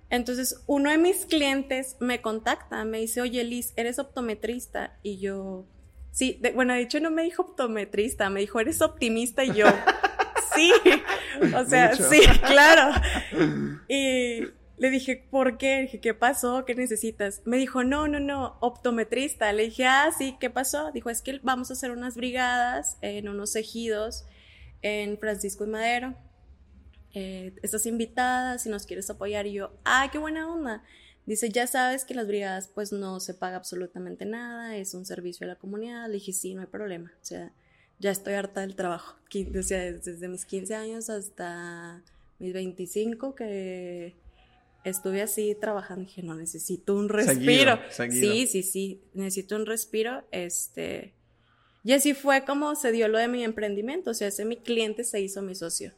Entonces, 0.09 0.63
uno 0.67 0.91
de 0.91 0.99
mis 0.99 1.27
clientes 1.27 1.97
me 1.99 2.21
contacta, 2.21 2.85
me 2.85 2.99
dice, 2.99 3.21
oye, 3.21 3.43
Liz, 3.43 3.73
¿eres 3.77 3.99
optometrista? 3.99 4.97
Y 5.03 5.19
yo, 5.19 5.67
sí, 6.13 6.41
bueno, 6.55 6.75
de 6.75 6.83
hecho 6.83 7.01
no 7.01 7.11
me 7.11 7.23
dijo 7.23 7.43
optometrista, 7.43 8.31
me 8.31 8.41
dijo, 8.41 8.61
¿eres 8.61 8.83
optimista? 8.83 9.45
Y 9.45 9.53
yo, 9.53 9.67
sí, 10.55 10.73
o 11.55 11.65
sea, 11.65 11.95
sí, 11.95 12.21
claro. 12.47 12.93
Y 13.89 14.43
le 14.79 14.91
dije, 14.91 15.27
¿por 15.31 15.59
qué? 15.59 15.77
Le 15.77 15.83
dije, 15.83 16.01
¿qué 16.01 16.15
pasó? 16.15 16.65
¿Qué 16.65 16.75
necesitas? 16.75 17.43
Me 17.45 17.57
dijo, 17.57 17.83
no, 17.83 18.07
no, 18.09 18.21
no, 18.21 18.59
optometrista. 18.61 19.53
Le 19.53 19.65
dije, 19.65 19.87
ah, 19.87 20.11
sí, 20.17 20.37
¿qué 20.39 20.51
pasó? 20.51 20.93
Dijo, 20.93 21.11
es 21.11 21.23
que 21.23 21.41
vamos 21.43 21.71
a 21.71 21.73
hacer 21.73 21.91
unas 21.91 22.17
brigadas 22.17 22.99
en 23.01 23.29
unos 23.29 23.57
ejidos 23.57 24.25
en 24.83 25.19
Francisco 25.19 25.65
y 25.65 25.69
Madero. 25.69 26.15
Eh, 27.19 27.55
estás 27.63 27.87
invitada, 27.87 28.59
si 28.59 28.69
nos 28.69 28.85
quieres 28.85 29.09
apoyar. 29.09 29.47
Y 29.47 29.55
yo, 29.55 29.73
ah, 29.87 30.11
qué 30.13 30.19
buena 30.19 30.53
onda. 30.53 30.85
Dice, 31.25 31.49
ya 31.49 31.67
sabes 31.67 32.05
que 32.05 32.15
las 32.15 32.27
brigadas 32.27 32.69
pues 32.69 32.93
no 32.93 33.21
se 33.21 33.33
paga 33.33 33.57
absolutamente 33.57 34.27
nada, 34.27 34.77
es 34.77 34.93
un 34.93 35.07
servicio 35.07 35.47
a 35.47 35.49
la 35.49 35.57
comunidad. 35.57 36.09
Le 36.09 36.15
dije, 36.15 36.35
sí, 36.35 36.55
no 36.55 36.61
hay 36.61 36.67
problema. 36.67 37.11
O 37.23 37.25
sea, 37.25 37.53
ya 37.99 38.11
estoy 38.11 38.35
harta 38.35 38.61
del 38.61 38.77
trabajo. 38.77 39.17
O 39.59 39.63
sea, 39.63 39.81
desde 39.81 40.29
mis 40.29 40.45
15 40.45 40.75
años 40.75 41.09
hasta 41.09 42.03
mis 42.39 42.53
25 42.53 43.35
que 43.35 44.15
estuve 44.85 45.23
así 45.23 45.57
trabajando 45.59 46.05
dije, 46.05 46.23
no, 46.23 46.35
necesito 46.35 46.95
un 46.95 47.09
respiro. 47.09 47.81
Sí, 48.11 48.47
sí, 48.47 48.63
sí, 48.63 49.01
necesito 49.15 49.57
un 49.57 49.65
respiro. 49.65 50.23
Este, 50.33 51.15
y 51.83 51.93
así 51.95 52.13
fue 52.13 52.45
como 52.45 52.75
se 52.75 52.93
dio 52.93 53.09
lo 53.09 53.17
de 53.17 53.29
mi 53.29 53.43
emprendimiento, 53.43 54.11
o 54.11 54.15
sea, 54.15 54.29
ese 54.29 54.45
mi 54.45 54.59
cliente 54.59 55.03
se 55.03 55.19
hizo 55.23 55.41
mi 55.41 55.55
socio. 55.55 55.95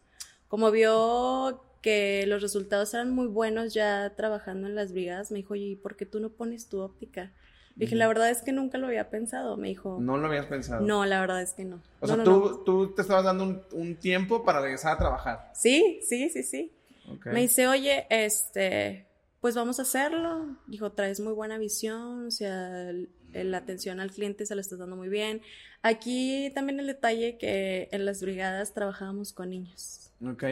Como 0.48 0.70
vio 0.70 1.62
que 1.82 2.24
los 2.26 2.42
resultados 2.42 2.92
eran 2.94 3.10
muy 3.10 3.26
buenos 3.26 3.74
ya 3.74 4.14
trabajando 4.16 4.66
en 4.66 4.74
las 4.74 4.92
brigadas, 4.92 5.30
me 5.30 5.38
dijo, 5.38 5.54
oye, 5.54 5.66
¿y 5.66 5.76
por 5.76 5.96
qué 5.96 6.06
tú 6.06 6.20
no 6.20 6.30
pones 6.30 6.68
tu 6.68 6.80
óptica? 6.80 7.32
dije, 7.76 7.94
la 7.94 8.08
verdad 8.08 8.28
es 8.30 8.42
que 8.42 8.50
nunca 8.50 8.76
lo 8.76 8.88
había 8.88 9.08
pensado. 9.08 9.56
Me 9.56 9.68
dijo. 9.68 9.98
¿No 10.00 10.18
lo 10.18 10.26
habías 10.26 10.46
pensado? 10.46 10.84
No, 10.84 11.06
la 11.06 11.20
verdad 11.20 11.40
es 11.40 11.52
que 11.52 11.64
no. 11.64 11.80
O 12.00 12.06
sea, 12.06 12.22
tú, 12.24 12.62
tú, 12.64 12.92
te 12.92 13.02
estabas 13.02 13.24
dando 13.24 13.44
un, 13.44 13.62
un, 13.72 13.96
tiempo 13.96 14.44
para 14.44 14.60
regresar 14.60 14.94
a 14.94 14.98
trabajar. 14.98 15.52
Sí, 15.54 16.00
sí, 16.02 16.28
sí, 16.28 16.42
sí. 16.42 16.72
Me 17.24 17.40
dice, 17.40 17.68
oye, 17.68 18.06
este, 18.10 19.06
pues 19.40 19.54
vamos 19.54 19.78
a 19.78 19.82
hacerlo. 19.82 20.56
Dijo, 20.66 20.92
traes 20.92 21.20
muy 21.20 21.32
buena 21.32 21.56
visión, 21.58 22.26
o 22.26 22.30
sea, 22.30 22.92
la 23.32 23.58
atención 23.58 24.00
al 24.00 24.10
cliente 24.10 24.44
se 24.44 24.54
la 24.54 24.60
estás 24.60 24.78
dando 24.78 24.96
muy 24.96 25.08
bien. 25.08 25.42
Aquí 25.82 26.50
también 26.54 26.80
el 26.80 26.86
detalle 26.86 27.38
que 27.38 27.88
en 27.92 28.04
las 28.04 28.20
brigadas 28.20 28.74
trabajábamos 28.74 29.32
con 29.32 29.50
niños. 29.50 30.07
Ok. 30.24 30.44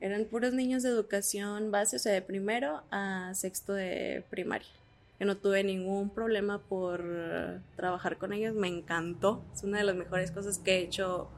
Eran 0.00 0.24
puros 0.26 0.52
niños 0.52 0.82
de 0.82 0.90
educación 0.90 1.70
base, 1.70 1.96
o 1.96 1.98
sea, 1.98 2.12
de 2.12 2.22
primero 2.22 2.82
a 2.90 3.32
sexto 3.34 3.72
de 3.72 4.24
primaria. 4.30 4.68
Que 5.18 5.24
no 5.24 5.36
tuve 5.36 5.62
ningún 5.62 6.10
problema 6.10 6.58
por 6.58 7.02
trabajar 7.76 8.18
con 8.18 8.32
ellos, 8.32 8.54
me 8.54 8.68
encantó. 8.68 9.44
Es 9.54 9.62
una 9.62 9.78
de 9.78 9.84
las 9.84 9.94
mejores 9.94 10.30
cosas 10.30 10.58
que 10.58 10.76
he 10.76 10.78
hecho 10.80 11.28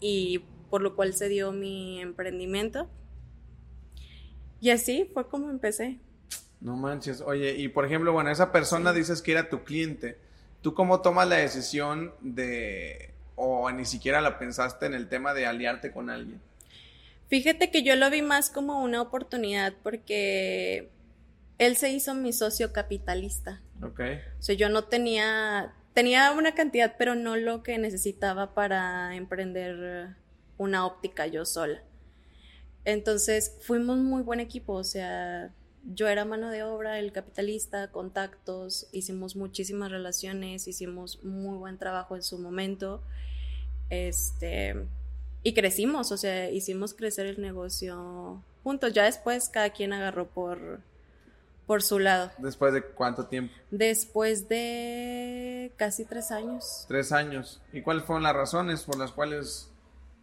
y 0.00 0.42
por 0.70 0.82
lo 0.82 0.96
cual 0.96 1.14
se 1.14 1.28
dio 1.28 1.52
mi 1.52 2.00
emprendimiento. 2.00 2.88
Y 4.60 4.70
así 4.70 5.08
fue 5.12 5.28
como 5.28 5.50
empecé. 5.50 5.98
No 6.60 6.76
manches. 6.76 7.20
Oye, 7.20 7.54
y 7.56 7.68
por 7.68 7.84
ejemplo, 7.84 8.12
bueno, 8.12 8.30
esa 8.30 8.50
persona 8.50 8.92
dices 8.92 9.22
que 9.22 9.32
era 9.32 9.48
tu 9.48 9.62
cliente. 9.62 10.18
¿Tú 10.62 10.74
cómo 10.74 11.02
tomas 11.02 11.28
la 11.28 11.36
decisión 11.36 12.12
de, 12.20 13.12
o 13.36 13.70
ni 13.70 13.84
siquiera 13.84 14.20
la 14.20 14.38
pensaste 14.38 14.86
en 14.86 14.94
el 14.94 15.08
tema 15.08 15.34
de 15.34 15.46
aliarte 15.46 15.92
con 15.92 16.10
alguien? 16.10 16.40
Fíjate 17.28 17.70
que 17.70 17.82
yo 17.82 17.96
lo 17.96 18.08
vi 18.10 18.22
más 18.22 18.50
como 18.50 18.82
una 18.82 19.02
oportunidad 19.02 19.74
porque 19.82 20.90
él 21.58 21.76
se 21.76 21.90
hizo 21.90 22.14
mi 22.14 22.32
socio 22.32 22.72
capitalista. 22.72 23.62
Ok. 23.82 24.00
O 24.38 24.42
sea, 24.42 24.54
yo 24.54 24.68
no 24.68 24.84
tenía, 24.84 25.74
tenía 25.94 26.32
una 26.32 26.54
cantidad, 26.54 26.94
pero 26.98 27.14
no 27.14 27.36
lo 27.36 27.62
que 27.62 27.78
necesitaba 27.78 28.54
para 28.54 29.16
emprender 29.16 30.16
una 30.58 30.86
óptica 30.86 31.26
yo 31.26 31.44
sola. 31.44 31.82
Entonces 32.84 33.56
fuimos 33.62 33.98
muy 33.98 34.22
buen 34.22 34.38
equipo, 34.38 34.74
o 34.74 34.84
sea, 34.84 35.52
yo 35.82 36.08
era 36.08 36.24
mano 36.24 36.50
de 36.50 36.62
obra, 36.62 36.98
el 36.98 37.12
capitalista, 37.12 37.90
contactos, 37.90 38.88
hicimos 38.92 39.34
muchísimas 39.34 39.90
relaciones, 39.90 40.68
hicimos 40.68 41.22
muy 41.24 41.58
buen 41.58 41.78
trabajo 41.78 42.14
en 42.14 42.22
su 42.22 42.38
momento. 42.38 43.02
Este, 43.90 44.86
y 45.46 45.54
crecimos, 45.54 46.10
o 46.10 46.16
sea, 46.16 46.50
hicimos 46.50 46.92
crecer 46.92 47.26
el 47.26 47.40
negocio 47.40 48.42
juntos. 48.64 48.92
Ya 48.92 49.04
después 49.04 49.48
cada 49.48 49.70
quien 49.70 49.92
agarró 49.92 50.26
por, 50.26 50.80
por 51.68 51.84
su 51.84 52.00
lado. 52.00 52.32
¿Después 52.38 52.74
de 52.74 52.82
cuánto 52.82 53.26
tiempo? 53.26 53.54
Después 53.70 54.48
de 54.48 55.70
casi 55.76 56.04
tres 56.04 56.32
años. 56.32 56.84
Tres 56.88 57.12
años. 57.12 57.62
¿Y 57.72 57.80
cuáles 57.82 58.02
fueron 58.02 58.24
las 58.24 58.34
razones 58.34 58.82
por 58.82 58.98
las 58.98 59.12
cuales 59.12 59.70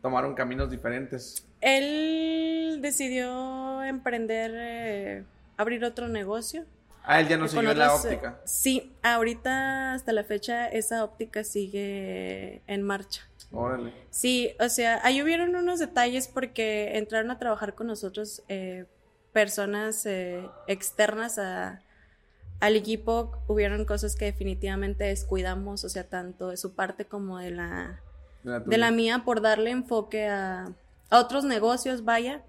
tomaron 0.01 0.35
caminos 0.35 0.69
diferentes? 0.69 1.47
Él 1.61 2.79
decidió 2.81 3.81
emprender, 3.81 4.51
eh, 4.53 5.23
abrir 5.55 5.85
otro 5.85 6.09
negocio. 6.09 6.65
Ah, 7.05 7.21
él 7.21 7.29
ya 7.29 7.37
no 7.37 7.47
siguió 7.47 7.73
la 7.73 7.95
óptica. 7.95 8.41
Sí, 8.43 8.93
ahorita 9.03 9.93
hasta 9.93 10.11
la 10.11 10.25
fecha 10.25 10.67
esa 10.67 11.05
óptica 11.05 11.45
sigue 11.45 12.61
en 12.67 12.83
marcha. 12.83 13.21
Órale. 13.53 13.93
Sí, 14.09 14.55
o 14.59 14.67
sea, 14.67 14.99
ahí 15.03 15.21
hubieron 15.21 15.55
unos 15.55 15.79
detalles 15.79 16.27
porque 16.27 16.97
entraron 16.97 17.31
a 17.31 17.39
trabajar 17.39 17.75
con 17.75 17.87
nosotros 17.87 18.43
eh, 18.49 18.85
personas 19.31 20.05
eh, 20.05 20.45
externas 20.67 21.37
al 21.37 22.75
equipo. 22.75 23.37
Hubieron 23.47 23.85
cosas 23.85 24.15
que 24.15 24.25
definitivamente 24.25 25.05
descuidamos, 25.05 25.83
o 25.83 25.89
sea, 25.89 26.03
tanto 26.09 26.49
de 26.49 26.57
su 26.57 26.73
parte 26.73 27.05
como 27.05 27.37
de 27.37 27.51
la, 27.51 28.01
de 28.43 28.77
la 28.77 28.91
mía 28.91 29.21
por 29.23 29.41
darle 29.41 29.69
enfoque 29.69 30.27
a 30.27 30.73
a 31.13 31.19
otros 31.19 31.43
negocios, 31.43 32.03
vaya. 32.03 32.43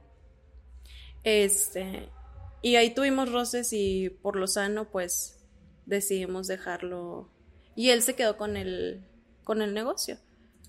Este, 1.23 2.09
y 2.63 2.77
ahí 2.77 2.95
tuvimos 2.95 3.31
roces 3.31 3.75
y 3.75 4.09
por 4.09 4.37
lo 4.37 4.47
sano, 4.47 4.91
pues 4.91 5.39
decidimos 5.85 6.47
dejarlo. 6.47 7.29
Y 7.77 7.91
él 7.91 8.01
se 8.01 8.15
quedó 8.15 8.39
con 8.39 8.57
el, 8.57 9.05
con 9.45 9.61
el 9.61 9.75
negocio. 9.75 10.17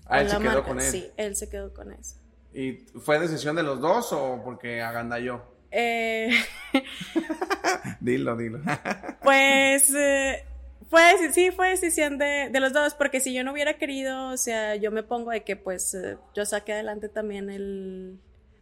Ah, 0.08 0.20
él 0.20 0.30
se 0.30 0.38
quedó 0.38 0.64
con 0.64 0.80
él. 0.80 0.86
Sí, 0.86 1.10
él 1.16 1.36
se 1.36 1.48
quedó 1.48 1.74
con 1.74 1.92
eso. 1.92 2.16
¿Y 2.52 2.86
fue 3.00 3.18
decisión 3.18 3.56
de 3.56 3.62
los 3.62 3.80
dos 3.80 4.12
o 4.12 4.40
porque 4.44 4.80
agandalló? 4.80 5.42
Eh... 5.70 6.30
dilo, 8.00 8.36
dilo. 8.36 8.60
pues 9.22 9.92
eh, 9.94 10.44
fue, 10.88 11.32
sí, 11.32 11.50
fue 11.50 11.70
decisión 11.70 12.18
de, 12.18 12.48
de, 12.50 12.60
los 12.60 12.72
dos, 12.72 12.94
porque 12.94 13.20
si 13.20 13.34
yo 13.34 13.44
no 13.44 13.52
hubiera 13.52 13.74
querido, 13.74 14.30
o 14.30 14.36
sea, 14.36 14.76
yo 14.76 14.90
me 14.90 15.02
pongo 15.02 15.32
de 15.32 15.42
que 15.42 15.56
pues 15.56 15.92
eh, 15.94 16.16
yo 16.34 16.46
saqué 16.46 16.72
adelante 16.72 17.08
también 17.08 17.50
el, 17.50 18.18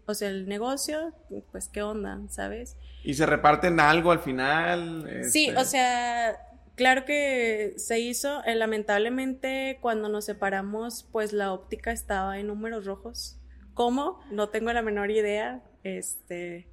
o 0.07 0.15
sea, 0.15 0.29
el 0.29 0.49
negocio, 0.49 1.13
pues 1.53 1.69
qué 1.69 1.83
onda, 1.83 2.21
¿sabes? 2.31 2.77
¿Y 3.05 3.15
se 3.15 3.27
reparten 3.27 3.79
algo 3.79 4.11
al 4.11 4.21
final? 4.21 5.09
Sí, 5.31 5.49
este 5.49 5.61
o 5.61 5.65
sea, 5.65 6.37
claro 6.75 7.05
que 7.05 7.75
se 7.77 8.01
hizo, 8.01 8.45
eh, 8.45 8.55
lamentablemente 8.55 9.79
cuando 9.81 10.09
nos 10.09 10.25
separamos, 10.25 11.07
pues 11.11 11.33
la 11.33 11.53
óptica 11.53 11.93
estaba 11.93 12.39
en 12.39 12.49
números 12.49 12.85
rojos. 12.85 13.37
¿Cómo? 13.75 14.21
No 14.31 14.49
tengo 14.51 14.73
la 14.73 14.83
menor 14.83 15.11
idea, 15.11 15.63
este, 15.83 16.67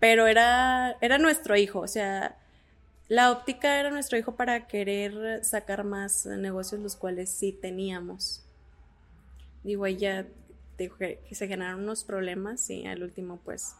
pero 0.00 0.26
era, 0.26 0.96
era 1.00 1.18
nuestro 1.18 1.56
hijo, 1.56 1.80
o 1.80 1.88
sea, 1.88 2.36
la 3.08 3.30
óptica 3.30 3.78
era 3.78 3.90
nuestro 3.90 4.18
hijo 4.18 4.36
para 4.36 4.66
querer 4.66 5.44
sacar 5.44 5.84
más 5.84 6.26
negocios, 6.26 6.80
los 6.80 6.96
cuales 6.96 7.30
sí 7.30 7.52
teníamos. 7.52 8.42
Digo, 9.62 9.86
ella 9.86 10.26
dijo 10.78 10.96
que, 10.96 11.20
se 11.30 11.46
generaron 11.46 11.82
unos 11.82 12.04
problemas 12.04 12.68
y 12.70 12.86
al 12.86 13.02
último, 13.02 13.38
pues, 13.44 13.76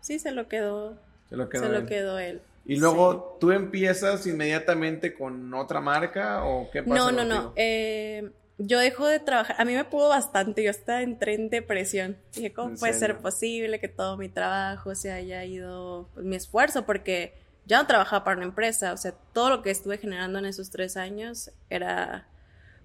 sí, 0.00 0.18
se 0.18 0.32
lo 0.32 0.48
quedó. 0.48 0.98
Se 1.28 1.36
lo 1.36 1.48
quedó, 1.48 1.62
se 1.62 1.68
él. 1.68 1.72
Lo 1.72 1.86
quedó 1.86 2.18
él. 2.18 2.42
Y 2.64 2.76
luego, 2.76 3.36
¿tú 3.40 3.50
empiezas 3.50 4.26
inmediatamente 4.26 5.14
con 5.14 5.52
otra 5.54 5.80
marca 5.80 6.44
o 6.44 6.70
qué 6.70 6.82
pasa? 6.82 6.94
No, 6.94 7.10
no, 7.10 7.24
no. 7.24 7.52
Eh, 7.56 8.30
yo 8.58 8.78
dejo 8.78 9.06
de 9.06 9.18
trabajar. 9.18 9.56
A 9.58 9.64
mí 9.64 9.74
me 9.74 9.84
pudo 9.84 10.08
bastante. 10.08 10.62
Yo 10.62 10.70
estaba 10.70 11.02
entré 11.02 11.34
en 11.34 11.50
depresión. 11.50 12.16
Dije, 12.34 12.52
¿cómo 12.52 12.76
puede 12.76 12.92
ser 12.92 13.18
posible 13.18 13.80
que 13.80 13.88
todo 13.88 14.16
mi 14.16 14.28
trabajo 14.28 14.94
se 14.94 15.10
haya 15.10 15.44
ido, 15.44 16.08
pues, 16.14 16.24
mi 16.24 16.36
esfuerzo? 16.36 16.86
Porque 16.86 17.34
ya 17.66 17.78
no 17.80 17.86
trabajaba 17.86 18.24
para 18.24 18.36
una 18.36 18.46
empresa, 18.46 18.92
o 18.92 18.96
sea, 18.96 19.12
todo 19.32 19.50
lo 19.50 19.62
que 19.62 19.70
estuve 19.70 19.98
generando 19.98 20.38
en 20.38 20.46
esos 20.46 20.70
tres 20.70 20.96
años 20.96 21.50
era 21.70 22.26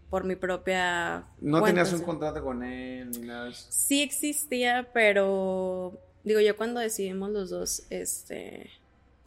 por 0.10 0.24
mi 0.24 0.36
propia... 0.36 1.26
¿No 1.42 1.62
tenías 1.64 1.92
un 1.94 2.02
contrato 2.02 2.44
con 2.44 2.64
él 2.64 3.10
ni 3.12 3.28
nada? 3.28 3.52
Sí 3.54 4.04
existía, 4.04 4.90
pero 4.94 6.00
digo, 6.24 6.40
yo 6.40 6.56
cuando 6.56 6.80
decidimos 6.80 7.32
los 7.32 7.50
dos, 7.50 7.84
este, 7.90 8.70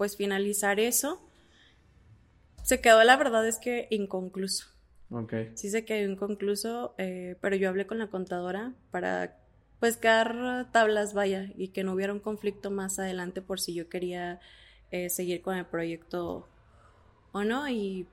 pues 0.00 0.16
finalizar 0.16 0.80
eso, 0.80 1.20
se 2.62 2.80
quedó, 2.80 3.04
la 3.04 3.18
verdad 3.18 3.46
es 3.46 3.58
que 3.58 3.86
inconcluso. 3.90 4.64
Ok. 5.10 5.34
Sí 5.56 5.68
se 5.68 5.84
quedó 5.84 6.10
inconcluso, 6.10 6.94
eh, 6.96 7.36
pero 7.42 7.54
yo 7.54 7.68
hablé 7.68 7.86
con 7.86 7.98
la 7.98 8.06
contadora 8.06 8.72
para 8.90 9.36
pues 9.78 9.98
quedar 9.98 10.72
tablas, 10.72 11.12
vaya, 11.12 11.50
y 11.54 11.68
que 11.68 11.84
no 11.84 11.92
hubiera 11.92 12.14
un 12.14 12.20
conflicto 12.20 12.70
más 12.70 12.98
adelante 12.98 13.42
por 13.42 13.60
si 13.60 13.74
yo 13.74 13.90
quería 13.90 14.40
eh, 14.90 15.10
seguir 15.10 15.42
con 15.42 15.58
el 15.58 15.66
proyecto 15.66 16.48
o 17.32 17.44
no, 17.44 17.68
y 17.68 18.06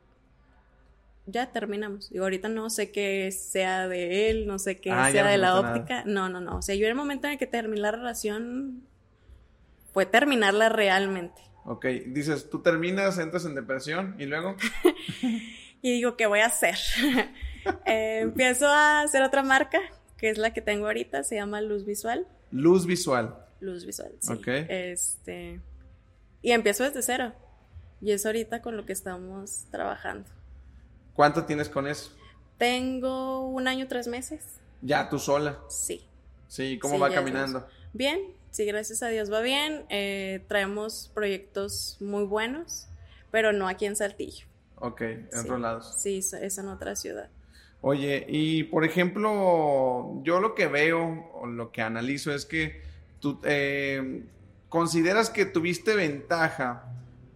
ya 1.25 1.53
terminamos. 1.53 2.11
Y 2.11 2.17
ahorita 2.17 2.49
no 2.49 2.69
sé 2.69 2.91
qué 2.91 3.31
sea 3.31 3.87
de 3.87 4.29
él, 4.29 4.45
no 4.45 4.59
sé 4.59 4.81
qué 4.81 4.91
Ah, 4.91 5.09
sea 5.09 5.23
no 5.23 5.29
de 5.29 5.37
la 5.37 5.57
óptica. 5.57 6.03
No, 6.05 6.27
no, 6.27 6.41
no. 6.41 6.57
O 6.57 6.61
sea, 6.61 6.75
yo 6.75 6.83
en 6.83 6.89
el 6.89 6.95
momento 6.97 7.27
en 7.27 7.33
el 7.33 7.39
que 7.39 7.47
terminé 7.47 7.79
la 7.79 7.91
relación 7.91 8.83
fue 9.93 10.05
terminarla 10.05 10.67
realmente. 10.67 11.47
Ok, 11.69 11.85
dices, 12.07 12.49
tú 12.49 12.61
terminas, 12.61 13.17
entras 13.17 13.43
en 13.45 13.53
depresión 13.53 14.15
y 14.17 14.25
luego... 14.25 14.55
Y 15.79 15.91
digo, 15.91 16.17
¿qué 16.17 16.25
voy 16.25 16.39
a 16.39 16.47
hacer? 16.47 16.75
Eh, 17.85 18.19
empiezo 18.21 18.65
a 18.67 19.01
hacer 19.01 19.21
otra 19.23 19.43
marca, 19.43 19.79
que 20.17 20.29
es 20.29 20.37
la 20.37 20.53
que 20.53 20.61
tengo 20.61 20.85
ahorita, 20.85 21.23
se 21.25 21.35
llama 21.35 21.59
Luz 21.59 21.85
Visual. 21.85 22.25
Luz 22.49 22.85
visual. 22.85 23.35
Luz 23.59 23.85
Visual, 23.85 24.13
sí. 24.19 24.31
Ok. 24.31 24.47
Este, 24.47 25.59
y 26.41 26.51
empiezo 26.53 26.85
desde 26.85 27.01
cero. 27.01 27.33
Y 27.99 28.11
es 28.11 28.25
ahorita 28.25 28.61
con 28.61 28.77
lo 28.77 28.85
que 28.85 28.93
estamos 28.93 29.65
trabajando. 29.69 30.29
¿Cuánto 31.13 31.43
tienes 31.43 31.67
con 31.67 31.87
eso? 31.87 32.09
Tengo 32.57 33.45
un 33.49 33.67
año, 33.67 33.85
tres 33.89 34.07
meses. 34.07 34.45
Ya, 34.81 35.09
tú 35.09 35.19
sola. 35.19 35.59
Sí. 35.67 36.05
Sí, 36.47 36.79
¿cómo 36.79 36.95
Sí, 36.95 37.01
va 37.01 37.11
caminando? 37.11 37.67
Bien, 37.91 38.19
sí, 38.51 38.65
gracias 38.65 39.03
a 39.03 39.07
Dios 39.09 39.31
va 39.31 39.41
bien. 39.41 39.85
Eh, 39.89 40.43
traemos 40.47 41.11
proyectos 41.13 41.97
muy 41.99 42.23
buenos, 42.23 42.87
pero 43.31 43.53
no 43.53 43.67
aquí 43.67 43.85
en 43.85 43.95
Saltillo. 43.95 44.45
Ok, 44.79 45.01
en 45.01 45.27
Sí. 45.31 45.39
otros 45.39 45.59
lados. 45.59 45.95
Sí, 45.97 46.17
es- 46.17 46.57
en 46.57 46.67
otra 46.67 46.95
ciudad. 46.95 47.29
Oye, 47.81 48.25
y 48.27 48.63
por 48.63 48.83
ejemplo, 48.85 50.19
yo 50.23 50.39
lo 50.39 50.55
que 50.55 50.67
veo 50.67 51.29
o 51.33 51.45
lo 51.47 51.71
que 51.71 51.81
analizo 51.81 52.33
es 52.33 52.45
que 52.45 52.81
tú 53.19 53.39
eh, 53.43 54.23
consideras 54.69 55.29
que 55.29 55.45
tuviste 55.45 55.95
ventaja 55.95 56.83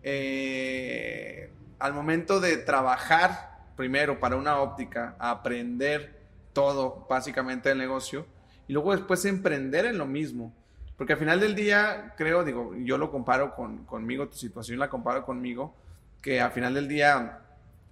eh, 0.03 1.49
al 1.79 1.93
momento 1.93 2.39
de 2.39 2.57
trabajar 2.57 3.59
primero 3.75 4.19
para 4.19 4.35
una 4.35 4.59
óptica, 4.59 5.15
aprender 5.19 6.19
todo 6.53 7.05
básicamente 7.09 7.69
del 7.69 7.77
negocio 7.77 8.25
y 8.67 8.73
luego 8.73 8.91
después 8.95 9.23
emprender 9.25 9.85
en 9.85 9.97
lo 9.97 10.05
mismo. 10.05 10.53
Porque 11.01 11.13
al 11.13 11.20
final 11.20 11.39
del 11.39 11.55
día, 11.55 12.13
creo, 12.15 12.43
digo, 12.43 12.75
yo 12.75 12.96
lo 13.00 13.10
comparo 13.10 13.55
con, 13.55 13.86
conmigo, 13.86 14.27
tu 14.29 14.38
situación 14.38 14.77
la 14.77 14.88
comparo 14.88 15.25
conmigo, 15.25 15.74
que 16.22 16.39
al 16.39 16.51
final 16.51 16.75
del 16.75 16.88
día, 16.88 17.39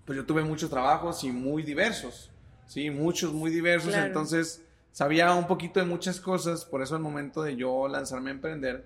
pues 0.05 0.15
yo 0.15 0.27
tuve 0.27 0.43
muchos 0.43 0.69
trabajos 0.69 1.23
y 1.23 1.31
muy 1.31 1.63
diversos, 1.63 2.29
¿sí? 2.67 2.91
Muchos, 2.91 3.33
muy 3.33 3.49
diversos, 3.49 3.93
Claro. 3.93 4.05
entonces 4.05 4.63
sabía 4.91 5.33
un 5.33 5.47
poquito 5.47 5.79
de 5.79 5.87
muchas 5.87 6.19
cosas, 6.19 6.65
por 6.65 6.83
eso 6.83 6.95
al 6.95 7.01
momento 7.01 7.41
de 7.41 7.55
yo 7.55 7.87
lanzarme 7.87 8.29
a 8.29 8.33
emprender, 8.33 8.85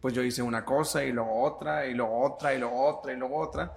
pues 0.00 0.14
yo 0.14 0.24
hice 0.24 0.42
una 0.42 0.64
cosa 0.64 1.04
y 1.04 1.12
luego 1.12 1.40
otra, 1.44 1.86
y 1.86 1.94
luego 1.94 2.22
otra, 2.22 2.54
y 2.54 2.58
luego 2.58 2.84
otra, 2.84 3.12
y 3.12 3.16
luego 3.16 3.38
otra. 3.38 3.72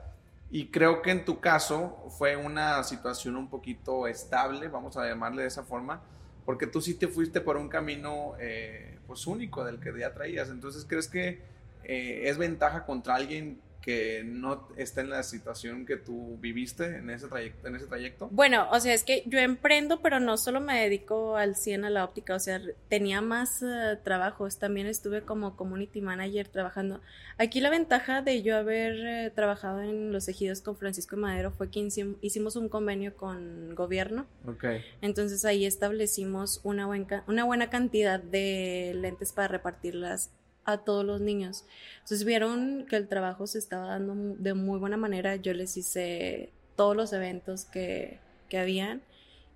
Y 0.49 0.71
creo 0.71 1.03
que 1.03 1.11
en 1.11 1.23
tu 1.23 1.39
caso 1.39 2.03
fue 2.17 2.35
una 2.35 2.83
situación 2.83 3.35
un 3.35 3.47
poquito 3.47 4.07
estable, 4.07 4.69
vamos 4.69 4.97
a 4.97 5.07
llamarle 5.07 5.43
de 5.43 5.49
esa 5.49 5.61
forma, 5.61 6.01
porque 6.47 6.65
tú 6.65 6.79
sí 6.79 6.93
te 6.93 7.09
fuiste 7.09 7.41
por 7.41 7.57
un 7.57 7.67
camino 7.67 8.35
eh, 8.39 8.99
pues 9.05 9.27
único 9.27 9.65
del 9.65 9.81
que 9.81 9.91
ya 9.99 10.13
traías. 10.13 10.49
Entonces, 10.49 10.85
¿crees 10.87 11.09
que 11.09 11.41
eh, 11.83 12.21
es 12.23 12.37
ventaja 12.37 12.85
contra 12.85 13.15
alguien 13.15 13.59
que 13.87 14.21
no 14.25 14.67
está 14.75 14.99
en 14.99 15.09
la 15.09 15.23
situación 15.23 15.85
que 15.85 15.95
tú 15.95 16.37
viviste 16.41 16.97
en 16.97 17.09
ese 17.09 17.29
trayecto? 17.29 17.69
En 17.69 17.75
ese 17.77 17.85
trayecto? 17.85 18.27
Bueno, 18.33 18.67
o 18.71 18.79
sea, 18.81 18.93
es 18.93 19.05
que 19.05 19.23
yo 19.27 19.39
emprendo, 19.39 20.01
pero 20.01 20.19
no 20.19 20.35
solo 20.35 20.59
me 20.59 20.77
dedico 20.81 21.37
al 21.37 21.55
100 21.55 21.85
a 21.85 21.89
la 21.89 22.03
óptica, 22.03 22.35
o 22.35 22.39
sea, 22.39 22.59
tenía 22.89 23.21
más 23.21 23.63
eh, 23.63 23.97
trabajos. 24.03 24.59
También 24.59 24.87
estuve 24.87 25.21
como 25.21 25.55
community 25.55 26.01
manager 26.01 26.49
trabajando. 26.49 26.99
Aquí 27.37 27.61
la 27.61 27.69
ventaja 27.69 28.21
de 28.21 28.41
yo 28.43 28.57
haber 28.57 28.93
eh, 29.07 29.31
trabajado 29.33 29.81
en 29.81 30.11
los 30.11 30.27
ejidos 30.27 30.59
con 30.59 30.75
Francisco 30.75 31.15
Madero 31.15 31.51
fue 31.51 31.71
que 31.71 31.79
hicim- 31.79 32.17
hicimos 32.19 32.57
un 32.57 32.67
convenio 32.67 33.15
con 33.15 33.73
gobierno. 33.73 34.25
Ok, 34.45 34.65
Entonces 35.01 35.45
ahí 35.45 35.65
establecimos 35.65 36.59
una, 36.65 36.87
buen 36.87 37.07
una 37.27 37.45
buena 37.45 37.69
cantidad 37.69 38.19
de 38.19 38.91
lentes 38.97 39.31
para 39.31 39.47
repartirlas 39.47 40.31
a 40.67 40.77
todos 40.79 41.03
los 41.03 41.19
niños. 41.21 41.65
Entonces 41.95 42.23
vieron 42.25 42.85
que 42.87 42.97
el 42.97 43.07
trabajo 43.07 43.47
se 43.47 43.57
estaba 43.57 43.87
dando 43.87 44.13
de 44.37 44.53
muy 44.53 44.77
buena 44.79 44.97
manera. 44.97 45.35
Yo 45.37 45.53
les 45.53 45.75
hice 45.77 46.51
todos 46.75 46.95
los 46.95 47.11
eventos 47.13 47.65
que, 47.65 48.19
que 48.49 48.59
habían 48.59 49.01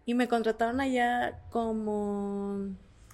y 0.05 0.15
me 0.15 0.27
contrataron 0.27 0.81
allá 0.81 1.39
como 1.51 2.65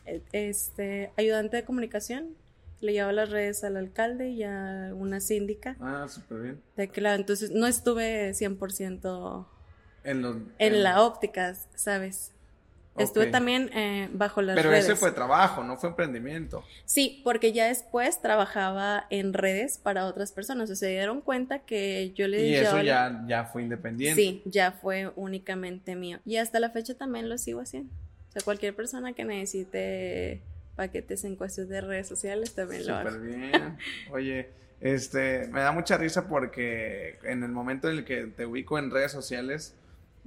eh, 0.05 0.21
este 0.31 1.11
ayudante 1.17 1.57
de 1.57 1.65
comunicación. 1.65 2.35
Le 2.79 2.93
llevaba 2.93 3.11
las 3.13 3.29
redes 3.31 3.63
al 3.63 3.75
alcalde 3.75 4.29
y 4.29 4.43
a 4.43 4.91
una 4.93 5.19
síndica 5.19 5.75
ah, 5.79 6.05
súper 6.07 6.41
bien. 6.41 6.61
de 6.75 6.87
que 6.89 7.01
la- 7.01 7.15
entonces 7.15 7.49
no 7.49 7.65
estuve 7.65 8.33
100% 8.35 9.47
En, 10.03 10.21
los, 10.21 10.37
en 10.59 10.83
la 10.83 11.01
óptica, 11.01 11.55
¿sabes? 11.75 12.31
Estuve 12.97 13.27
también 13.27 13.69
eh, 13.73 14.09
bajo 14.11 14.41
las 14.41 14.55
Pero 14.55 14.71
redes. 14.71 14.85
ese 14.85 14.95
fue 14.95 15.11
trabajo, 15.11 15.63
no 15.63 15.77
fue 15.77 15.89
emprendimiento. 15.89 16.63
Sí, 16.85 17.21
porque 17.23 17.51
ya 17.51 17.67
después 17.67 18.21
trabajaba 18.21 19.05
en 19.09 19.33
redes 19.33 19.77
para 19.77 20.05
otras 20.05 20.31
personas. 20.31 20.65
O 20.65 20.67
sea, 20.67 20.87
se 20.87 20.87
dieron 20.89 21.21
cuenta 21.21 21.59
que 21.59 22.11
yo 22.15 22.27
le 22.27 22.45
Y 22.47 22.55
eso 22.55 22.81
ya, 22.81 23.23
ya 23.27 23.45
fue 23.45 23.63
independiente. 23.63 24.21
Sí, 24.21 24.41
ya 24.45 24.71
fue 24.71 25.11
únicamente 25.15 25.95
mío. 25.95 26.19
Y 26.25 26.37
hasta 26.37 26.59
la 26.59 26.71
fecha 26.71 26.95
también 26.95 27.29
lo 27.29 27.37
sigo 27.37 27.61
haciendo. 27.61 27.91
O 28.29 28.31
sea, 28.31 28.41
cualquier 28.43 28.75
persona 28.75 29.13
que 29.13 29.25
necesite 29.25 30.41
paquetes 30.75 31.23
en 31.23 31.35
cuestiones 31.35 31.69
de 31.69 31.81
redes 31.81 32.07
sociales 32.07 32.53
también 32.53 32.87
lo 32.87 32.95
hago. 32.95 33.11
Súper 33.11 33.27
bien. 33.27 33.77
Oye, 34.11 34.49
este, 34.79 35.47
me 35.47 35.61
da 35.61 35.71
mucha 35.71 35.97
risa 35.97 36.27
porque 36.27 37.17
en 37.23 37.43
el 37.43 37.51
momento 37.51 37.89
en 37.89 37.97
el 37.97 38.05
que 38.05 38.27
te 38.27 38.45
ubico 38.45 38.77
en 38.77 38.91
redes 38.91 39.11
sociales, 39.11 39.75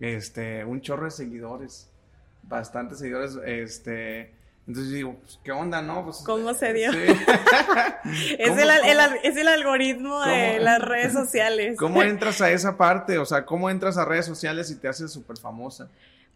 este, 0.00 0.64
un 0.64 0.80
chorro 0.80 1.04
de 1.04 1.10
seguidores, 1.12 1.89
bastantes 2.42 2.98
seguidores, 2.98 3.38
este, 3.44 4.34
entonces 4.66 4.92
digo, 4.92 5.16
pues, 5.20 5.38
¿qué 5.44 5.52
onda, 5.52 5.82
no? 5.82 6.04
Pues, 6.04 6.18
¿Cómo 6.24 6.52
se 6.54 6.72
dio? 6.72 6.92
sí. 6.92 6.98
Es, 8.38 8.48
¿Cómo- 8.50 8.60
el, 8.60 9.00
es 9.22 9.36
el 9.36 9.48
algoritmo 9.48 10.20
de 10.24 10.52
¿Cómo? 10.54 10.64
las 10.64 10.80
redes 10.82 11.12
sociales. 11.12 11.76
¿Cómo 11.78 12.02
entras 12.02 12.40
a 12.40 12.50
esa 12.50 12.76
parte? 12.76 13.18
O 13.18 13.24
sea, 13.24 13.44
¿cómo 13.44 13.68
entras 13.70 13.96
a 13.98 14.04
redes 14.04 14.26
sociales 14.26 14.70
y 14.70 14.76
te 14.76 14.88
haces 14.88 15.12
súper 15.12 15.36
famosa? 15.38 15.88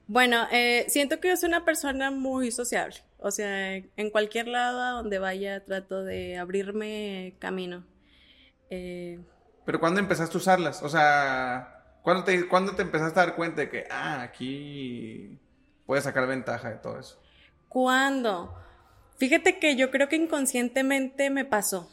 Bueno, 0.06 0.46
eh, 0.52 0.84
siento 0.88 1.18
que 1.20 1.28
yo 1.28 1.36
soy 1.36 1.48
una 1.48 1.64
persona 1.64 2.10
muy 2.10 2.50
sociable. 2.50 2.96
O 3.18 3.30
sea, 3.30 3.76
en 3.76 4.10
cualquier 4.10 4.48
lado 4.48 4.82
a 4.82 4.90
donde 4.90 5.18
vaya 5.18 5.64
trato 5.64 6.04
de 6.04 6.36
abrirme 6.36 7.34
camino. 7.38 7.84
Eh, 8.68 9.18
Pero 9.64 9.80
¿cuándo 9.80 10.00
empezaste 10.00 10.36
a 10.36 10.40
usarlas? 10.40 10.82
O 10.82 10.88
sea, 10.90 11.82
¿cuándo 12.02 12.24
te, 12.24 12.46
¿cuándo 12.48 12.72
te 12.74 12.82
empezaste 12.82 13.18
a 13.18 13.26
dar 13.26 13.34
cuenta 13.36 13.62
de 13.62 13.70
que, 13.70 13.86
ah, 13.90 14.20
aquí 14.22 15.38
puedes 15.86 16.04
sacar 16.04 16.26
ventaja 16.26 16.70
de 16.70 16.76
todo 16.76 16.98
eso? 16.98 17.20
¿Cuándo? 17.68 18.54
Fíjate 19.16 19.58
que 19.58 19.76
yo 19.76 19.90
creo 19.90 20.08
que 20.08 20.16
inconscientemente 20.16 21.30
me 21.30 21.44
pasó. 21.44 21.90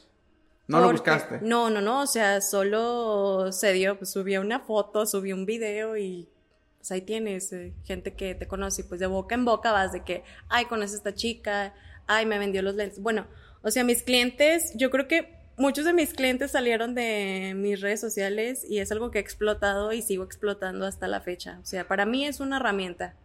¿No 0.68 0.80
lo 0.80 0.92
buscaste? 0.92 1.40
No, 1.42 1.70
no, 1.70 1.82
no, 1.82 2.02
o 2.02 2.08
sea, 2.08 2.40
solo 2.42 3.52
se 3.52 3.74
dio, 3.74 3.98
pues 3.98 4.12
subí 4.12 4.38
una 4.38 4.62
foto, 4.62 5.06
subí 5.06 5.34
un 5.34 5.46
video 5.46 5.98
y 5.98 6.30
pues 6.78 6.92
ahí 6.92 7.02
tienes 7.02 7.52
eh, 7.52 7.74
gente 7.84 8.14
que 8.14 8.36
te 8.36 8.48
conoce 8.48 8.82
y 8.82 8.86
pues 8.86 9.00
de 9.00 9.08
boca 9.08 9.36
en 9.36 9.44
boca 9.46 9.72
vas 9.72 9.92
de 9.92 10.04
que, 10.04 10.24
ay, 10.50 10.66
conoces 10.66 10.94
a 10.94 10.98
esta 10.98 11.14
chica, 11.14 11.74
ay, 12.08 12.26
me 12.26 12.40
vendió 12.40 12.62
los 12.62 12.76
lentes. 12.76 13.00
Bueno, 13.00 13.28
o 13.62 13.70
sea, 13.70 13.84
mis 13.84 14.02
clientes, 14.02 14.74
yo 14.76 14.90
creo 14.90 15.08
que 15.08 15.38
muchos 15.58 15.86
de 15.86 15.94
mis 15.94 16.14
clientes 16.14 16.52
salieron 16.52 16.96
de 16.96 17.54
mis 17.56 17.82
redes 17.82 18.00
sociales 18.00 18.66
y 18.68 18.80
es 18.80 18.92
algo 18.92 19.12
que 19.12 19.20
he 19.20 19.22
explotado 19.22 19.92
y 19.92 20.02
sigo 20.02 20.24
explotando 20.24 20.86
hasta 20.86 21.08
la 21.08 21.22
fecha. 21.22 21.60
O 21.62 21.66
sea, 21.66 21.88
para 21.88 22.06
mí 22.06 22.26
es 22.26 22.40
una 22.40 22.58
herramienta. 22.58 23.16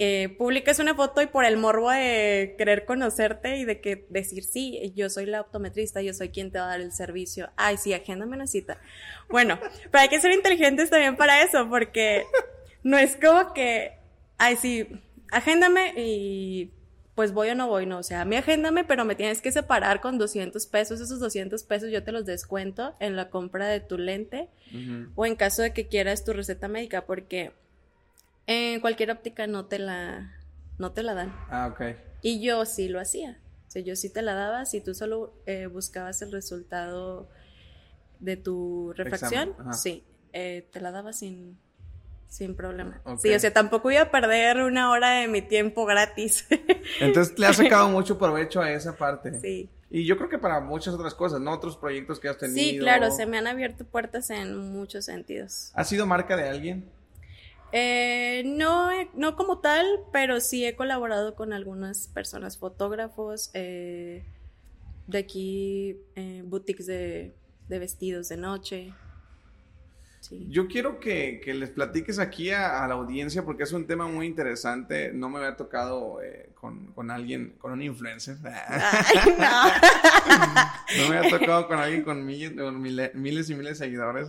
Eh, 0.00 0.34
publicas 0.38 0.78
una 0.78 0.94
foto 0.94 1.20
y 1.22 1.26
por 1.26 1.44
el 1.44 1.56
morbo 1.56 1.90
de 1.90 2.54
querer 2.56 2.84
conocerte 2.84 3.56
y 3.56 3.64
de 3.64 3.80
que 3.80 4.06
decir, 4.10 4.44
sí, 4.44 4.92
yo 4.94 5.10
soy 5.10 5.26
la 5.26 5.40
optometrista, 5.40 6.00
yo 6.02 6.14
soy 6.14 6.28
quien 6.28 6.52
te 6.52 6.58
va 6.60 6.66
a 6.66 6.68
dar 6.68 6.80
el 6.80 6.92
servicio. 6.92 7.50
Ay, 7.56 7.78
sí, 7.78 7.92
agéndame 7.92 8.36
una 8.36 8.46
cita. 8.46 8.80
Bueno, 9.28 9.58
pero 9.90 10.02
hay 10.02 10.08
que 10.08 10.20
ser 10.20 10.32
inteligentes 10.32 10.90
también 10.90 11.16
para 11.16 11.42
eso, 11.42 11.68
porque 11.68 12.24
no 12.84 12.96
es 12.96 13.16
como 13.16 13.52
que, 13.52 13.98
ay, 14.36 14.54
sí, 14.54 14.86
agéndame 15.32 15.94
y 15.96 16.70
pues 17.16 17.32
voy 17.32 17.48
o 17.48 17.56
no 17.56 17.66
voy, 17.66 17.84
no. 17.84 17.98
O 17.98 18.04
sea, 18.04 18.20
a 18.20 18.24
mí 18.24 18.36
agéndame, 18.36 18.84
pero 18.84 19.04
me 19.04 19.16
tienes 19.16 19.42
que 19.42 19.50
separar 19.50 20.00
con 20.00 20.18
200 20.18 20.64
pesos. 20.68 21.00
Esos 21.00 21.18
200 21.18 21.64
pesos 21.64 21.90
yo 21.90 22.04
te 22.04 22.12
los 22.12 22.24
descuento 22.24 22.94
en 23.00 23.16
la 23.16 23.30
compra 23.30 23.66
de 23.66 23.80
tu 23.80 23.98
lente 23.98 24.48
o 25.16 25.26
en 25.26 25.34
caso 25.34 25.62
de 25.62 25.72
que 25.72 25.88
quieras 25.88 26.24
tu 26.24 26.32
receta 26.32 26.68
médica, 26.68 27.06
porque 27.06 27.50
en 28.48 28.80
cualquier 28.80 29.10
óptica 29.10 29.46
no 29.46 29.66
te 29.66 29.78
la, 29.78 30.34
no 30.78 30.92
te 30.92 31.02
la 31.02 31.14
dan. 31.14 31.36
Ah, 31.50 31.68
ok. 31.70 31.96
Y 32.22 32.40
yo 32.40 32.64
sí 32.64 32.88
lo 32.88 32.98
hacía. 32.98 33.38
O 33.68 33.70
sea, 33.70 33.82
yo 33.82 33.94
sí 33.94 34.10
te 34.10 34.22
la 34.22 34.32
daba 34.32 34.64
si 34.64 34.80
tú 34.80 34.94
solo 34.94 35.34
eh, 35.44 35.66
buscabas 35.66 36.22
el 36.22 36.32
resultado 36.32 37.28
de 38.18 38.36
tu 38.38 38.94
refracción, 38.96 39.54
sí, 39.72 40.02
eh, 40.32 40.66
te 40.72 40.80
la 40.80 40.90
daba 40.90 41.12
sin, 41.12 41.58
sin 42.26 42.56
problema. 42.56 43.02
Sí, 43.20 43.32
o 43.34 43.38
sea, 43.38 43.52
tampoco 43.52 43.90
iba 43.90 44.00
a 44.00 44.10
perder 44.10 44.62
una 44.62 44.90
hora 44.90 45.20
de 45.20 45.28
mi 45.28 45.42
tiempo 45.42 45.84
gratis. 45.84 46.46
Entonces 47.00 47.38
le 47.38 47.46
has 47.46 47.56
sacado 47.56 47.90
mucho 47.90 48.18
provecho 48.18 48.62
a 48.62 48.72
esa 48.72 48.96
parte. 48.96 49.38
Sí. 49.40 49.68
Y 49.90 50.06
yo 50.06 50.16
creo 50.16 50.30
que 50.30 50.38
para 50.38 50.60
muchas 50.60 50.94
otras 50.94 51.14
cosas, 51.14 51.40
¿no? 51.40 51.52
Otros 51.52 51.76
proyectos 51.76 52.18
que 52.18 52.28
has 52.28 52.38
tenido. 52.38 52.58
Sí, 52.58 52.78
claro, 52.78 53.10
se 53.10 53.26
me 53.26 53.36
han 53.36 53.46
abierto 53.46 53.84
puertas 53.84 54.30
en 54.30 54.56
muchos 54.56 55.04
sentidos. 55.04 55.70
¿Has 55.74 55.88
sido 55.88 56.06
marca 56.06 56.34
de 56.34 56.48
alguien? 56.48 56.90
Eh, 57.72 58.42
no, 58.46 58.90
no 59.14 59.36
como 59.36 59.60
tal, 59.60 59.86
pero 60.12 60.40
sí 60.40 60.64
he 60.64 60.74
colaborado 60.74 61.34
con 61.34 61.52
algunas 61.52 62.08
personas, 62.08 62.58
fotógrafos, 62.58 63.50
eh, 63.54 64.24
de 65.06 65.18
aquí, 65.18 65.96
eh, 66.16 66.42
boutiques 66.44 66.86
de, 66.86 67.34
de 67.68 67.78
vestidos 67.78 68.28
de 68.28 68.36
noche. 68.36 68.92
Yo 70.30 70.68
quiero 70.68 71.00
que, 71.00 71.40
les 71.46 71.70
platiques 71.70 72.18
aquí 72.18 72.50
a, 72.50 72.86
la 72.86 72.94
audiencia 72.94 73.44
porque 73.44 73.62
es 73.62 73.72
un 73.72 73.86
tema 73.86 74.06
muy 74.06 74.26
interesante. 74.26 75.12
No 75.12 75.28
me 75.28 75.38
había 75.38 75.56
tocado 75.56 76.20
eh, 76.22 76.50
con, 76.54 77.10
alguien, 77.10 77.54
con 77.58 77.72
un 77.72 77.82
influencer. 77.82 78.36
no. 78.42 78.48
no 80.98 81.08
me 81.08 81.18
había 81.18 81.30
tocado 81.30 81.66
con 81.66 81.78
alguien 81.78 82.02
con, 82.02 82.26
miles, 82.26 82.52
y 83.14 83.18
miles 83.18 83.48
de 83.48 83.74
seguidores. 83.74 84.28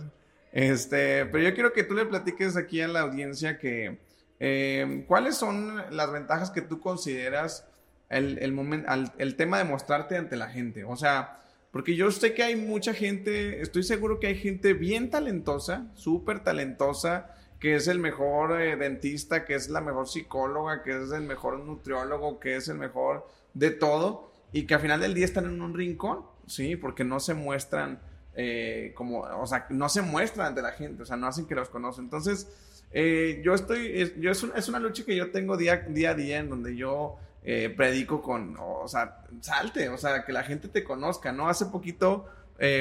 Este, 0.52 1.26
pero 1.26 1.44
yo 1.44 1.54
quiero 1.54 1.72
que 1.72 1.84
tú 1.84 1.94
le 1.94 2.06
platiques 2.06 2.56
aquí 2.56 2.80
a 2.80 2.88
la 2.88 3.00
audiencia 3.00 3.58
que 3.58 3.98
eh, 4.40 5.04
cuáles 5.06 5.36
son 5.36 5.82
las 5.94 6.10
ventajas 6.10 6.50
que 6.50 6.62
tú 6.62 6.80
consideras 6.80 7.66
el, 8.08 8.38
el, 8.38 9.10
el 9.18 9.36
tema 9.36 9.58
de 9.58 9.64
mostrarte 9.64 10.16
ante 10.16 10.36
la 10.36 10.48
gente. 10.48 10.84
O 10.84 10.96
sea, 10.96 11.40
porque 11.70 11.94
yo 11.94 12.10
sé 12.10 12.34
que 12.34 12.42
hay 12.42 12.56
mucha 12.56 12.92
gente, 12.94 13.60
estoy 13.62 13.84
seguro 13.84 14.18
que 14.18 14.26
hay 14.26 14.36
gente 14.36 14.74
bien 14.74 15.10
talentosa, 15.10 15.86
súper 15.94 16.42
talentosa, 16.42 17.34
que 17.60 17.76
es 17.76 17.86
el 17.86 17.98
mejor 17.98 18.60
eh, 18.60 18.76
dentista, 18.76 19.44
que 19.44 19.54
es 19.54 19.68
la 19.68 19.80
mejor 19.80 20.08
psicóloga, 20.08 20.82
que 20.82 21.02
es 21.02 21.12
el 21.12 21.22
mejor 21.22 21.60
nutriólogo, 21.60 22.40
que 22.40 22.56
es 22.56 22.68
el 22.68 22.78
mejor 22.78 23.28
de 23.54 23.70
todo, 23.70 24.32
y 24.52 24.66
que 24.66 24.74
al 24.74 24.80
final 24.80 25.00
del 25.00 25.14
día 25.14 25.26
están 25.26 25.44
en 25.44 25.62
un 25.62 25.74
rincón, 25.74 26.24
¿sí? 26.46 26.74
Porque 26.74 27.04
no 27.04 27.20
se 27.20 27.34
muestran 27.34 28.00
eh, 28.34 28.92
como, 28.94 29.20
o 29.20 29.46
sea, 29.46 29.66
no 29.70 29.88
se 29.88 30.02
muestran 30.02 30.48
ante 30.48 30.62
la 30.62 30.72
gente, 30.72 31.02
o 31.02 31.06
sea, 31.06 31.16
no 31.16 31.26
hacen 31.26 31.46
que 31.46 31.54
los 31.54 31.68
conocen. 31.68 32.04
Entonces, 32.04 32.48
eh, 32.92 33.40
yo 33.44 33.54
estoy, 33.54 34.14
yo 34.18 34.30
es, 34.30 34.44
es, 34.54 34.68
una 34.68 34.78
lucha 34.78 35.04
que 35.04 35.16
yo 35.16 35.30
tengo 35.30 35.56
día, 35.56 35.76
día 35.88 36.10
a 36.10 36.14
día 36.14 36.38
en 36.38 36.48
donde 36.48 36.76
yo 36.76 37.16
eh, 37.42 37.72
predico 37.76 38.22
con, 38.22 38.56
o, 38.58 38.86
sea, 38.86 39.24
salte, 39.40 39.88
o 39.88 39.98
sea, 39.98 40.24
que 40.24 40.32
la 40.32 40.44
gente 40.44 40.68
te 40.68 40.84
conozca, 40.84 41.32
¿no? 41.32 41.48
Hace 41.48 41.66
poquito 41.66 42.28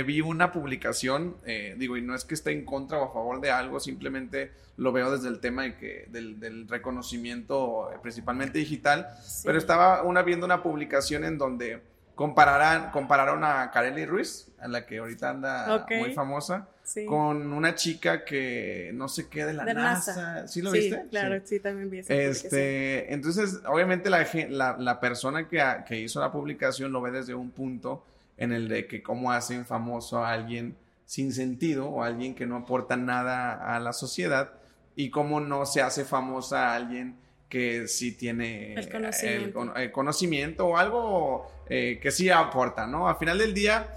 vi 0.06 0.20
una 0.20 0.52
publicación, 0.52 1.38
digo, 1.78 1.96
y 1.96 2.02
no 2.02 2.14
es 2.14 2.26
que 2.26 2.34
esté 2.34 2.52
en 2.52 2.66
contra 2.66 3.00
o 3.00 3.06
a 3.06 3.14
favor 3.14 3.40
de 3.40 3.50
algo, 3.50 3.80
simplemente 3.80 4.52
lo 4.76 4.92
veo 4.92 5.10
desde 5.10 5.30
el 5.30 5.40
tema 5.40 5.64
de 5.64 5.78
que, 5.78 6.06
del, 6.10 6.68
reconocimiento 6.68 7.90
principalmente 8.02 8.60
digital, 8.60 9.08
pero 9.46 9.58
estaba 9.58 10.04
una 10.04 10.22
viendo 10.22 10.46
una 10.46 10.62
publicación 10.62 11.24
en 11.24 11.38
donde 11.38 11.82
compararan, 12.20 12.92
compararon 12.92 13.46
a 13.46 13.72
Kareli 13.72 14.06
Ruiz, 14.06 14.50
a 14.60 14.68
la 14.68 14.86
que 14.86 14.98
ahorita 14.98 15.30
anda 15.30 15.86
muy 15.90 16.14
famosa, 16.14 16.68
con 17.08 17.54
una 17.54 17.76
chica 17.76 18.26
que 18.26 18.92
no 18.94 19.08
sé 19.08 19.30
qué 19.30 19.46
de 19.46 19.54
la 19.54 19.64
NASA. 19.64 20.46
¿Sí 20.46 20.62
lo 20.62 20.70
viste? 20.70 21.06
Claro, 21.10 21.40
sí, 21.46 21.62
también 21.62 21.90
vi 21.90 22.00
Este, 22.00 23.14
entonces, 23.14 23.62
obviamente 23.66 24.10
la, 24.10 24.76
la, 24.78 25.00
persona 25.00 25.48
que, 25.48 25.64
que, 25.88 25.98
hizo 25.98 26.20
la 26.20 26.30
publicación 26.30 26.92
lo 26.92 27.00
ve 27.00 27.12
desde 27.12 27.36
un 27.36 27.52
punto 27.52 28.04
en 28.36 28.52
el 28.52 28.68
de 28.68 28.86
que 28.86 29.02
cómo 29.02 29.32
hacen 29.32 29.66
famoso 29.66 30.22
a 30.22 30.34
alguien 30.34 30.76
sin 31.06 31.32
sentido 31.32 31.88
o 31.88 32.04
alguien 32.04 32.36
que 32.36 32.46
no 32.46 32.58
aporta 32.58 32.98
nada 32.98 33.54
a 33.54 33.80
la 33.80 33.94
sociedad 33.94 34.52
y 34.98 35.10
cómo 35.10 35.40
no 35.40 35.66
se 35.66 35.82
hace 35.82 36.04
famosa 36.04 36.68
a 36.68 36.76
alguien 36.76 37.16
que 37.50 37.88
sí 37.88 38.12
tiene 38.12 38.76
el 38.76 38.90
conocimiento, 38.90 39.76
el, 39.76 39.92
conocimiento 39.92 40.68
o 40.68 40.78
algo 40.78 41.52
eh, 41.68 42.00
que 42.02 42.12
sí 42.12 42.30
aporta, 42.30 42.86
¿no? 42.86 43.10
Al 43.10 43.18
final 43.18 43.40
del 43.40 43.56
día, 43.56 43.88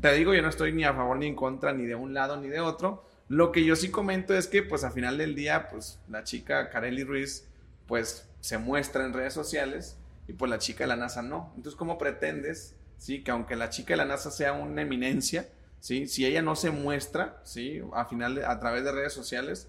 te 0.00 0.12
digo, 0.14 0.32
yo 0.32 0.42
no 0.42 0.48
estoy 0.48 0.72
ni 0.72 0.84
a 0.84 0.94
favor 0.94 1.18
ni 1.18 1.26
en 1.26 1.34
contra, 1.34 1.72
ni 1.72 1.86
de 1.86 1.96
un 1.96 2.14
lado 2.14 2.36
ni 2.36 2.48
de 2.48 2.60
otro. 2.60 3.04
Lo 3.28 3.50
que 3.50 3.64
yo 3.64 3.74
sí 3.74 3.90
comento 3.90 4.34
es 4.34 4.46
que, 4.46 4.62
pues, 4.62 4.84
al 4.84 4.92
final 4.92 5.18
del 5.18 5.34
día, 5.34 5.68
pues, 5.68 5.98
la 6.08 6.22
chica 6.22 6.70
Kareli 6.70 7.02
Ruiz, 7.02 7.48
pues, 7.86 8.28
se 8.40 8.58
muestra 8.58 9.04
en 9.04 9.12
redes 9.12 9.34
sociales 9.34 9.96
y, 10.28 10.32
pues, 10.32 10.48
la 10.48 10.58
chica 10.58 10.84
de 10.84 10.88
la 10.88 10.96
NASA 10.96 11.20
no. 11.20 11.52
Entonces, 11.56 11.76
¿cómo 11.76 11.98
pretendes, 11.98 12.76
sí, 12.96 13.22
que 13.24 13.32
aunque 13.32 13.56
la 13.56 13.70
chica 13.70 13.94
de 13.94 13.98
la 13.98 14.04
NASA 14.04 14.30
sea 14.30 14.52
una 14.52 14.82
eminencia, 14.82 15.48
sí, 15.80 16.06
si 16.06 16.26
ella 16.26 16.42
no 16.42 16.54
se 16.54 16.70
muestra, 16.70 17.40
sí, 17.42 17.80
al 17.92 18.06
final, 18.06 18.44
a 18.44 18.58
través 18.60 18.84
de 18.84 18.92
redes 18.92 19.12
sociales, 19.12 19.68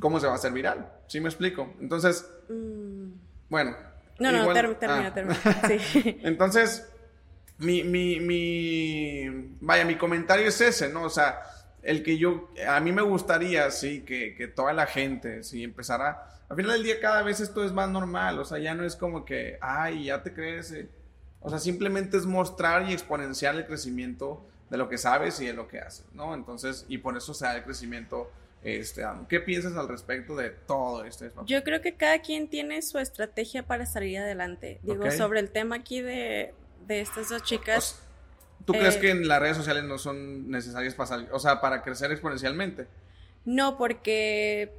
¿cómo 0.00 0.20
se 0.20 0.26
va 0.26 0.32
a 0.32 0.36
hacer 0.36 0.52
viral? 0.52 0.90
¿Sí 1.06 1.20
me 1.20 1.28
explico? 1.28 1.74
Entonces, 1.80 2.28
mm. 2.48 3.08
bueno. 3.48 3.76
No, 4.18 4.30
no, 4.30 4.52
termina, 4.52 5.08
ah. 5.08 5.14
termina. 5.14 5.40
Sí. 5.66 6.20
Entonces, 6.22 6.88
mi, 7.58 7.82
mi, 7.82 8.20
mi, 8.20 9.56
vaya, 9.60 9.84
mi 9.84 9.96
comentario 9.96 10.46
es 10.48 10.60
ese, 10.60 10.88
¿no? 10.88 11.02
O 11.02 11.10
sea, 11.10 11.40
el 11.82 12.02
que 12.02 12.18
yo, 12.18 12.50
a 12.66 12.80
mí 12.80 12.92
me 12.92 13.02
gustaría, 13.02 13.70
sí, 13.70 14.00
que, 14.02 14.34
que 14.34 14.48
toda 14.48 14.72
la 14.72 14.86
gente, 14.86 15.42
sí, 15.42 15.62
empezara, 15.62 16.30
al 16.48 16.56
final 16.56 16.72
del 16.72 16.82
día 16.82 17.00
cada 17.00 17.22
vez 17.22 17.40
esto 17.40 17.64
es 17.64 17.72
más 17.72 17.88
normal, 17.88 18.38
o 18.38 18.44
sea, 18.44 18.58
ya 18.58 18.74
no 18.74 18.84
es 18.84 18.96
como 18.96 19.24
que, 19.24 19.58
ay, 19.60 20.04
ya 20.04 20.22
te 20.22 20.32
crees, 20.32 20.72
eh". 20.72 20.88
o 21.40 21.50
sea, 21.50 21.58
simplemente 21.58 22.16
es 22.16 22.26
mostrar 22.26 22.88
y 22.88 22.92
exponenciar 22.92 23.54
el 23.54 23.66
crecimiento 23.66 24.44
de 24.70 24.76
lo 24.76 24.88
que 24.88 24.98
sabes 24.98 25.40
y 25.40 25.46
de 25.46 25.52
lo 25.52 25.68
que 25.68 25.80
haces, 25.80 26.06
¿no? 26.12 26.34
Entonces, 26.34 26.86
y 26.88 26.98
por 26.98 27.16
eso 27.16 27.34
se 27.34 27.44
da 27.44 27.56
el 27.56 27.64
crecimiento 27.64 28.30
este, 28.64 29.04
¿Qué 29.28 29.40
piensas 29.40 29.76
al 29.76 29.88
respecto 29.88 30.34
de 30.34 30.48
todo 30.48 31.04
esto? 31.04 31.26
Yo 31.44 31.62
creo 31.62 31.82
que 31.82 31.96
cada 31.96 32.20
quien 32.20 32.48
tiene 32.48 32.80
su 32.80 32.98
estrategia 32.98 33.66
para 33.66 33.84
salir 33.84 34.18
adelante. 34.18 34.80
Digo, 34.82 35.10
sobre 35.10 35.40
el 35.40 35.50
tema 35.50 35.76
aquí 35.76 36.00
de, 36.00 36.54
estas 36.88 37.28
dos 37.28 37.42
chicas. 37.42 38.00
¿Tú 38.64 38.72
crees 38.72 38.96
eh, 38.96 39.00
que 39.00 39.10
en 39.10 39.28
las 39.28 39.40
redes 39.40 39.58
sociales 39.58 39.84
no 39.84 39.98
son 39.98 40.50
necesarias 40.50 40.94
para 40.94 41.06
salir, 41.06 41.28
o 41.30 41.38
sea, 41.38 41.60
para 41.60 41.82
crecer 41.82 42.10
exponencialmente? 42.10 42.86
No, 43.44 43.76
porque 43.76 44.72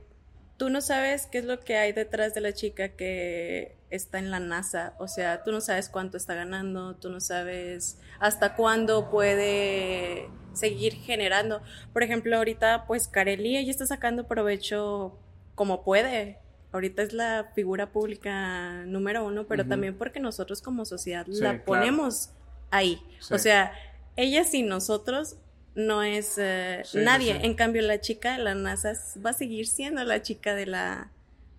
tú 0.58 0.72
no 0.72 0.82
sabes 0.82 1.28
qué 1.28 1.38
es 1.38 1.46
lo 1.46 1.60
que 1.60 1.78
hay 1.78 1.94
detrás 1.94 2.34
de 2.34 2.42
la 2.42 2.54
chica 2.54 2.90
que 2.90 3.75
está 3.90 4.20
en 4.20 4.32
la 4.32 4.40
NASA. 4.40 4.94
O 5.00 5.08
sea, 5.08 5.44
tú 5.44 5.52
no 5.52 5.62
sabes 5.62 5.90
cuánto 5.90 6.18
está 6.18 6.36
ganando, 6.36 6.96
tú 6.96 7.10
no 7.10 7.20
sabes 7.20 8.00
hasta 8.20 8.56
cuándo 8.56 9.10
puede 9.10 10.30
seguir 10.54 10.94
generando. 10.94 11.62
Por 11.94 12.04
ejemplo, 12.04 12.36
ahorita 12.38 12.86
pues 12.88 13.08
Kareli 13.08 13.58
ella 13.58 13.72
está 13.72 13.86
sacando 13.86 14.28
provecho 14.28 15.18
como 15.56 15.84
puede. 15.84 16.40
Ahorita 16.72 17.04
es 17.04 17.14
la 17.14 17.52
figura 17.56 17.92
pública 17.92 18.84
número 18.86 19.26
uno, 19.26 19.48
pero 19.48 19.66
también 19.66 19.98
porque 19.98 20.20
nosotros 20.20 20.62
como 20.62 20.84
sociedad 20.84 21.26
la 21.28 21.64
ponemos 21.64 22.32
ahí. 22.70 23.02
O 23.32 23.38
sea, 23.38 23.72
ella 24.18 24.44
sin 24.44 24.68
nosotros 24.68 25.38
no 25.74 26.04
es 26.04 26.38
eh, 26.38 26.84
nadie. 26.94 27.40
En 27.44 27.54
cambio, 27.54 27.82
la 27.82 28.02
chica 28.02 28.34
de 28.34 28.44
la 28.44 28.56
NASA 28.56 28.94
va 29.26 29.30
a 29.30 29.34
seguir 29.34 29.68
siendo 29.68 30.04
la 30.04 30.22
chica 30.22 30.54
de 30.54 30.66
la, 30.66 31.12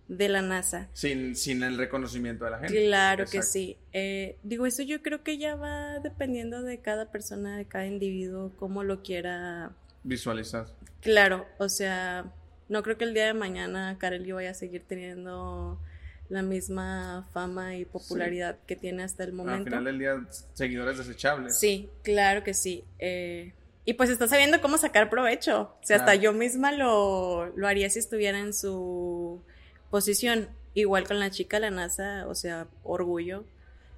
de 0.09 0.29
la 0.29 0.43
NASA. 0.43 0.89
Sin, 0.93 1.35
sin 1.35 1.63
el 1.63 1.77
reconocimiento 1.77 2.45
de 2.45 2.51
la 2.53 2.59
gente. 2.59 2.87
Claro 2.87 3.25
que 3.27 3.43
sí. 3.43 3.77
Eh, 3.93 4.39
digo, 4.43 4.67
eso 4.67 4.83
yo 4.83 5.03
creo 5.03 5.23
que 5.23 5.39
ya 5.39 5.57
va 5.57 5.99
dependiendo 5.99 6.63
de 6.63 6.81
cada 6.81 7.11
persona, 7.11 7.57
de 7.57 7.65
cada 7.67 7.87
individuo, 7.87 8.53
cómo 8.57 8.85
lo 8.85 9.03
quiera 9.03 9.73
visualizar. 10.05 10.67
Claro, 11.01 11.47
o 11.59 11.69
sea, 11.69 12.33
no 12.69 12.83
creo 12.83 12.97
que 12.97 13.05
el 13.05 13.15
día 13.15 13.27
de 13.27 13.35
mañana 13.35 13.97
Kareli 13.99 14.33
vaya 14.33 14.51
a 14.51 14.55
seguir 14.55 14.85
teniendo 14.87 15.81
la 16.29 16.43
misma 16.43 17.29
fama 17.33 17.77
y 17.77 17.85
popularidad 17.85 18.59
que 18.67 18.77
tiene 18.77 19.05
hasta 19.05 19.25
el 19.25 19.33
momento. 19.33 19.59
Al 19.59 19.65
final 19.65 19.85
del 19.85 19.99
día, 19.99 20.27
seguidores 20.55 20.99
desechables. 20.99 21.59
Sí, 21.59 21.89
claro 22.03 22.43
que 22.43 22.55
sí. 22.55 22.85
Eh, 22.99 23.53
y 23.85 23.95
pues 23.95 24.11
está 24.11 24.27
sabiendo 24.27 24.61
cómo 24.61 24.79
sacar 24.79 25.09
provecho. 25.09 25.77
O 25.81 25.87
sea, 25.87 25.99
hasta 25.99 26.17
yo 26.17 26.33
misma 26.33 26.73
lo, 26.73 27.53
lo 27.57 27.69
haría 27.69 27.89
si 27.89 28.01
estuviera 28.01 28.41
en 28.41 28.53
su 28.53 29.45
posición. 29.91 30.49
Igual 30.75 31.07
con 31.07 31.19
la 31.19 31.31
chica 31.31 31.59
la 31.59 31.71
NASA, 31.71 32.27
o 32.29 32.35
sea, 32.35 32.67
orgullo. 32.83 33.45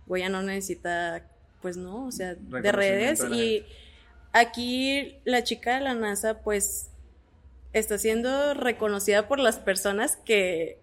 Goya 0.07 0.29
no 0.29 0.43
necesita, 0.43 1.27
pues 1.61 1.77
no, 1.77 2.07
o 2.07 2.13
sea, 2.13 2.35
de 2.35 2.73
redes. 2.73 3.23
y 3.31 3.67
aquí 4.33 5.17
la 5.25 5.43
chica 5.43 5.75
de 5.75 5.81
la 5.81 5.95
NASA, 5.95 6.41
pues, 6.41 6.91
está 7.73 7.99
siendo 7.99 8.55
reconocida 8.55 9.29
por 9.29 9.39
las 9.39 9.59
personas 9.59 10.17
que 10.17 10.79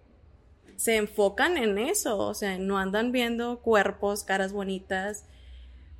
se 0.76 0.96
enfocan 0.96 1.56
en 1.56 1.78
eso. 1.78 2.18
O 2.18 2.34
sea, 2.34 2.58
no 2.58 2.78
andan 2.78 3.10
viendo 3.12 3.60
cuerpos, 3.60 4.22
caras 4.24 4.52
bonitas. 4.52 5.24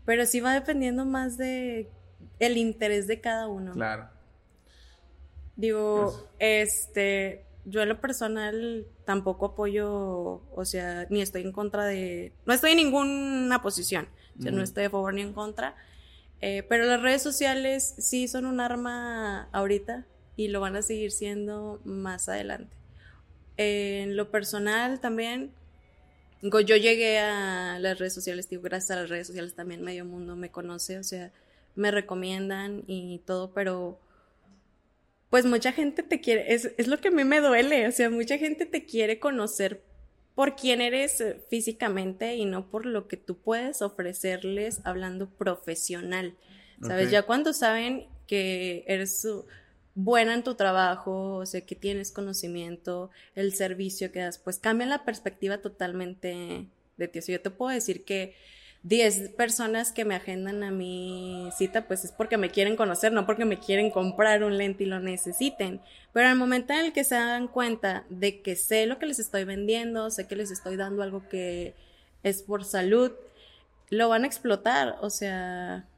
Pero 0.04 0.26
sí 0.26 0.40
va 0.40 0.54
dependiendo 0.54 1.04
más 1.04 1.36
de 1.36 1.90
el 2.38 2.56
interés 2.56 3.06
de 3.06 3.20
cada 3.20 3.48
uno. 3.48 3.72
Claro. 3.72 4.08
Digo, 5.56 6.28
este, 6.38 7.45
yo 7.66 7.82
en 7.82 7.88
lo 7.88 8.00
personal 8.00 8.86
tampoco 9.04 9.46
apoyo, 9.46 10.40
o 10.54 10.64
sea, 10.64 11.06
ni 11.10 11.20
estoy 11.20 11.42
en 11.42 11.52
contra 11.52 11.84
de, 11.84 12.32
no 12.46 12.54
estoy 12.54 12.70
en 12.70 12.76
ninguna 12.78 13.60
posición, 13.60 14.08
o 14.38 14.42
sea, 14.42 14.52
no 14.52 14.62
estoy 14.62 14.84
a 14.84 14.90
favor 14.90 15.12
ni 15.12 15.22
en 15.22 15.32
contra. 15.32 15.74
Eh, 16.40 16.64
pero 16.68 16.84
las 16.84 17.02
redes 17.02 17.22
sociales 17.22 17.94
sí 17.98 18.28
son 18.28 18.44
un 18.44 18.60
arma 18.60 19.48
ahorita 19.52 20.06
y 20.36 20.48
lo 20.48 20.60
van 20.60 20.76
a 20.76 20.82
seguir 20.82 21.10
siendo 21.10 21.80
más 21.84 22.28
adelante. 22.28 22.76
en 23.56 24.16
lo 24.16 24.30
personal 24.30 25.00
también, 25.00 25.50
yo 26.42 26.76
llegué 26.76 27.18
a 27.18 27.78
las 27.80 27.98
redes 27.98 28.14
sociales, 28.14 28.48
digo, 28.48 28.62
gracias 28.62 28.92
a 28.92 29.00
las 29.00 29.08
redes 29.08 29.26
sociales 29.26 29.54
también 29.54 29.82
medio 29.82 30.04
mundo 30.04 30.36
me 30.36 30.50
conoce, 30.50 30.98
o 30.98 31.04
sea, 31.04 31.32
me 31.74 31.90
recomiendan 31.90 32.84
y 32.86 33.18
todo, 33.26 33.52
pero 33.52 33.98
pues 35.30 35.44
mucha 35.44 35.72
gente 35.72 36.02
te 36.02 36.20
quiere, 36.20 36.54
es, 36.54 36.72
es 36.76 36.86
lo 36.86 37.00
que 37.00 37.08
a 37.08 37.10
mí 37.10 37.24
me 37.24 37.40
duele, 37.40 37.88
o 37.88 37.92
sea, 37.92 38.10
mucha 38.10 38.38
gente 38.38 38.66
te 38.66 38.84
quiere 38.84 39.18
conocer 39.18 39.82
por 40.36 40.54
quién 40.54 40.80
eres 40.80 41.20
eh, 41.20 41.40
físicamente 41.48 42.36
y 42.36 42.44
no 42.44 42.68
por 42.68 42.86
lo 42.86 43.08
que 43.08 43.16
tú 43.16 43.38
puedes 43.38 43.82
ofrecerles 43.82 44.80
hablando 44.84 45.28
profesional. 45.28 46.36
¿Sabes? 46.82 47.10
Ya 47.10 47.22
cuando 47.22 47.54
saben 47.54 48.06
que 48.26 48.84
eres 48.86 49.26
buena 49.94 50.34
en 50.34 50.44
tu 50.44 50.56
trabajo, 50.56 51.36
o 51.36 51.46
sea, 51.46 51.62
que 51.62 51.74
tienes 51.74 52.12
conocimiento, 52.12 53.10
el 53.34 53.54
servicio 53.54 54.12
que 54.12 54.18
das, 54.18 54.38
pues 54.38 54.58
cambia 54.58 54.86
la 54.86 55.06
perspectiva 55.06 55.58
totalmente 55.58 56.66
de 56.98 57.08
ti. 57.08 57.18
O 57.18 57.22
sea, 57.22 57.36
yo 57.36 57.40
te 57.40 57.48
puedo 57.48 57.72
decir 57.72 58.04
que 58.04 58.34
10 58.86 59.30
personas 59.30 59.90
que 59.90 60.04
me 60.04 60.14
agendan 60.14 60.62
a 60.62 60.70
mi 60.70 61.48
cita, 61.56 61.88
pues 61.88 62.04
es 62.04 62.12
porque 62.12 62.36
me 62.36 62.50
quieren 62.50 62.76
conocer, 62.76 63.12
no 63.12 63.26
porque 63.26 63.44
me 63.44 63.58
quieren 63.58 63.90
comprar 63.90 64.44
un 64.44 64.56
lente 64.56 64.84
y 64.84 64.86
lo 64.86 65.00
necesiten. 65.00 65.80
Pero 66.12 66.28
al 66.28 66.36
momento 66.36 66.72
en 66.72 66.86
el 66.86 66.92
que 66.92 67.02
se 67.02 67.16
dan 67.16 67.48
cuenta 67.48 68.04
de 68.10 68.42
que 68.42 68.54
sé 68.54 68.86
lo 68.86 69.00
que 69.00 69.06
les 69.06 69.18
estoy 69.18 69.42
vendiendo, 69.42 70.08
sé 70.10 70.28
que 70.28 70.36
les 70.36 70.52
estoy 70.52 70.76
dando 70.76 71.02
algo 71.02 71.28
que 71.28 71.74
es 72.22 72.42
por 72.42 72.64
salud, 72.64 73.10
lo 73.90 74.08
van 74.08 74.22
a 74.22 74.28
explotar. 74.28 74.98
O 75.00 75.10
sea, 75.10 75.88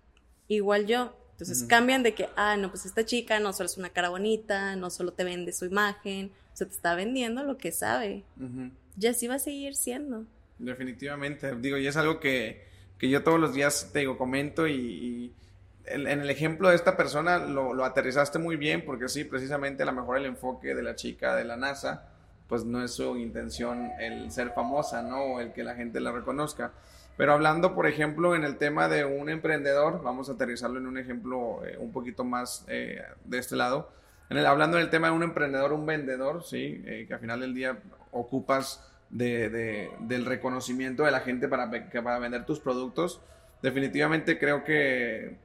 igual 0.49 0.87
yo. 0.87 1.15
Entonces 1.33 1.65
cambian 1.65 2.03
de 2.03 2.15
que, 2.15 2.31
ah, 2.37 2.57
no, 2.57 2.71
pues 2.71 2.87
esta 2.87 3.05
chica 3.05 3.39
no 3.39 3.53
solo 3.53 3.67
es 3.67 3.77
una 3.77 3.91
cara 3.91 4.09
bonita, 4.09 4.77
no 4.77 4.89
solo 4.89 5.13
te 5.13 5.25
vende 5.25 5.53
su 5.53 5.67
imagen, 5.67 6.33
o 6.55 6.57
sea, 6.57 6.67
te 6.67 6.75
está 6.75 6.95
vendiendo 6.95 7.43
lo 7.43 7.59
que 7.59 7.71
sabe. 7.71 8.25
Ya 8.97 9.13
sí 9.13 9.27
va 9.27 9.35
a 9.35 9.39
seguir 9.39 9.75
siendo. 9.77 10.25
Definitivamente. 10.59 11.55
Digo, 11.57 11.77
y 11.77 11.87
es 11.87 11.97
algo 11.99 12.19
que 12.19 12.67
que 12.99 13.09
yo 13.09 13.23
todos 13.23 13.39
los 13.39 13.55
días 13.55 13.91
te 13.93 14.01
digo, 14.01 14.19
comento 14.19 14.67
y, 14.67 15.33
en, 15.87 16.07
el 16.07 16.29
ejemplo 16.29 16.69
de 16.69 16.75
esta 16.75 16.97
persona 16.97 17.39
lo, 17.39 17.85
aterrizaste 17.85 18.39
muy 18.39 18.57
bien 18.57 18.85
porque 18.85 19.09
sí, 19.09 19.25
precisamente 19.25 19.83
a 19.83 19.87
lo 19.87 19.93
mejor 19.93 20.19
el 20.19 20.27
enfoque 20.27 20.75
de 20.75 20.83
la 20.83 20.95
chica 20.95 21.35
de 21.37 21.45
la 21.45 21.57
NASA, 21.57 22.09
pues 22.49 22.65
no 22.65 22.83
es 22.83 22.93
su 22.93 23.17
intención 23.17 23.91
el 24.01 24.31
ser 24.31 24.51
famosa, 24.51 25.03
¿no? 25.03 25.23
O 25.23 25.41
el 25.41 25.53
que 25.53 25.63
la 25.63 25.75
gente 25.75 26.01
la 26.01 26.13
reconozca. 26.13 26.73
Pero 27.19 27.33
hablando, 27.33 27.75
por 27.75 27.87
ejemplo, 27.87 28.37
en 28.37 28.45
el 28.45 28.59
tema 28.59 28.89
de 28.89 29.05
un 29.05 29.29
emprendedor, 29.29 30.03
vamos 30.03 30.29
a 30.29 30.33
aterrizarlo 30.33 30.79
en 30.79 30.87
un 30.87 30.99
ejemplo 30.99 31.67
eh, 31.67 31.77
un 31.77 31.91
poquito 31.91 32.25
más 32.25 32.65
eh, 32.69 33.03
de 33.25 33.39
este 33.39 33.57
lado. 33.57 33.91
En 34.31 34.37
el, 34.37 34.47
hablando 34.47 34.77
del 34.77 34.89
tema 34.89 35.09
de 35.09 35.15
un 35.15 35.25
emprendedor, 35.25 35.73
un 35.73 35.85
vendedor, 35.85 36.45
sí, 36.45 36.83
eh, 36.87 37.07
que 37.09 37.15
al 37.15 37.21
final 37.21 37.41
del 37.41 37.55
día 37.55 37.79
ocupas 38.13 38.89
de, 39.11 39.91
del 40.01 40.25
reconocimiento 40.25 41.05
de 41.05 41.11
la 41.11 41.21
gente 41.21 41.49
para, 41.49 41.71
para 41.71 42.19
vender 42.19 42.45
tus 42.45 42.61
productos, 42.61 43.21
definitivamente 43.63 44.39
creo 44.39 44.65
que 44.65 45.37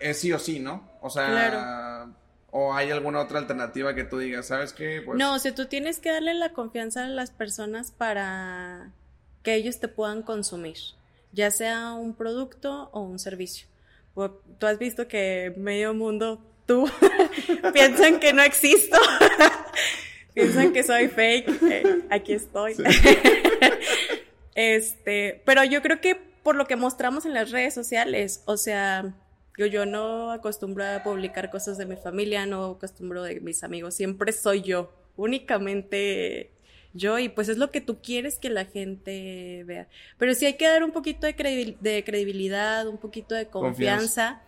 es 0.00 0.18
sí 0.18 0.32
o 0.32 0.38
sí, 0.38 0.60
¿no? 0.60 0.88
O 1.00 1.10
sea, 1.10 2.06
o 2.50 2.74
hay 2.74 2.90
alguna 2.90 3.20
otra 3.20 3.38
alternativa 3.38 3.94
que 3.94 4.04
tú 4.04 4.18
digas, 4.18 4.46
¿sabes 4.46 4.72
qué? 4.72 5.02
Pues 5.04 5.18
no, 5.18 5.34
o 5.34 5.38
sea, 5.38 5.54
tú 5.54 5.66
tienes 5.66 6.00
que 6.00 6.10
darle 6.10 6.34
la 6.34 6.52
confianza 6.52 7.04
a 7.04 7.08
las 7.08 7.30
personas 7.30 7.90
para 7.90 8.92
que 9.42 9.54
ellos 9.54 9.80
te 9.80 9.88
puedan 9.88 10.22
consumir, 10.22 10.78
ya 11.32 11.50
sea 11.50 11.92
un 11.92 12.14
producto 12.14 12.90
o 12.92 13.00
un 13.00 13.18
servicio. 13.18 13.68
Tú 14.58 14.66
has 14.66 14.78
visto 14.78 15.06
que 15.06 15.54
medio 15.56 15.94
mundo, 15.94 16.42
tú, 16.66 16.90
piensan 17.72 18.18
que 18.18 18.32
no 18.32 18.42
existo. 18.42 18.98
piensan 20.38 20.72
que 20.72 20.82
soy 20.82 21.08
fake, 21.08 21.62
eh, 21.70 22.02
aquí 22.10 22.32
estoy. 22.32 22.74
este, 24.54 25.42
pero 25.44 25.64
yo 25.64 25.82
creo 25.82 26.00
que 26.00 26.14
por 26.42 26.56
lo 26.56 26.66
que 26.66 26.76
mostramos 26.76 27.26
en 27.26 27.34
las 27.34 27.50
redes 27.50 27.74
sociales, 27.74 28.42
o 28.46 28.56
sea, 28.56 29.14
yo, 29.56 29.66
yo 29.66 29.86
no 29.86 30.30
acostumbro 30.30 30.86
a 30.86 31.02
publicar 31.02 31.50
cosas 31.50 31.76
de 31.78 31.86
mi 31.86 31.96
familia, 31.96 32.46
no 32.46 32.72
acostumbro 32.72 33.22
de 33.22 33.40
mis 33.40 33.64
amigos, 33.64 33.94
siempre 33.94 34.32
soy 34.32 34.62
yo, 34.62 34.92
únicamente 35.16 36.52
yo 36.94 37.18
y 37.18 37.28
pues 37.28 37.48
es 37.48 37.58
lo 37.58 37.70
que 37.70 37.80
tú 37.80 38.00
quieres 38.00 38.38
que 38.38 38.50
la 38.50 38.64
gente 38.64 39.62
vea. 39.66 39.88
Pero 40.16 40.34
sí 40.34 40.46
hay 40.46 40.54
que 40.54 40.66
dar 40.66 40.82
un 40.84 40.92
poquito 40.92 41.26
de, 41.26 41.34
credibilidad, 41.34 42.86
un 42.88 42.98
poquito 42.98 43.34
de 43.34 43.46
confianza, 43.48 44.40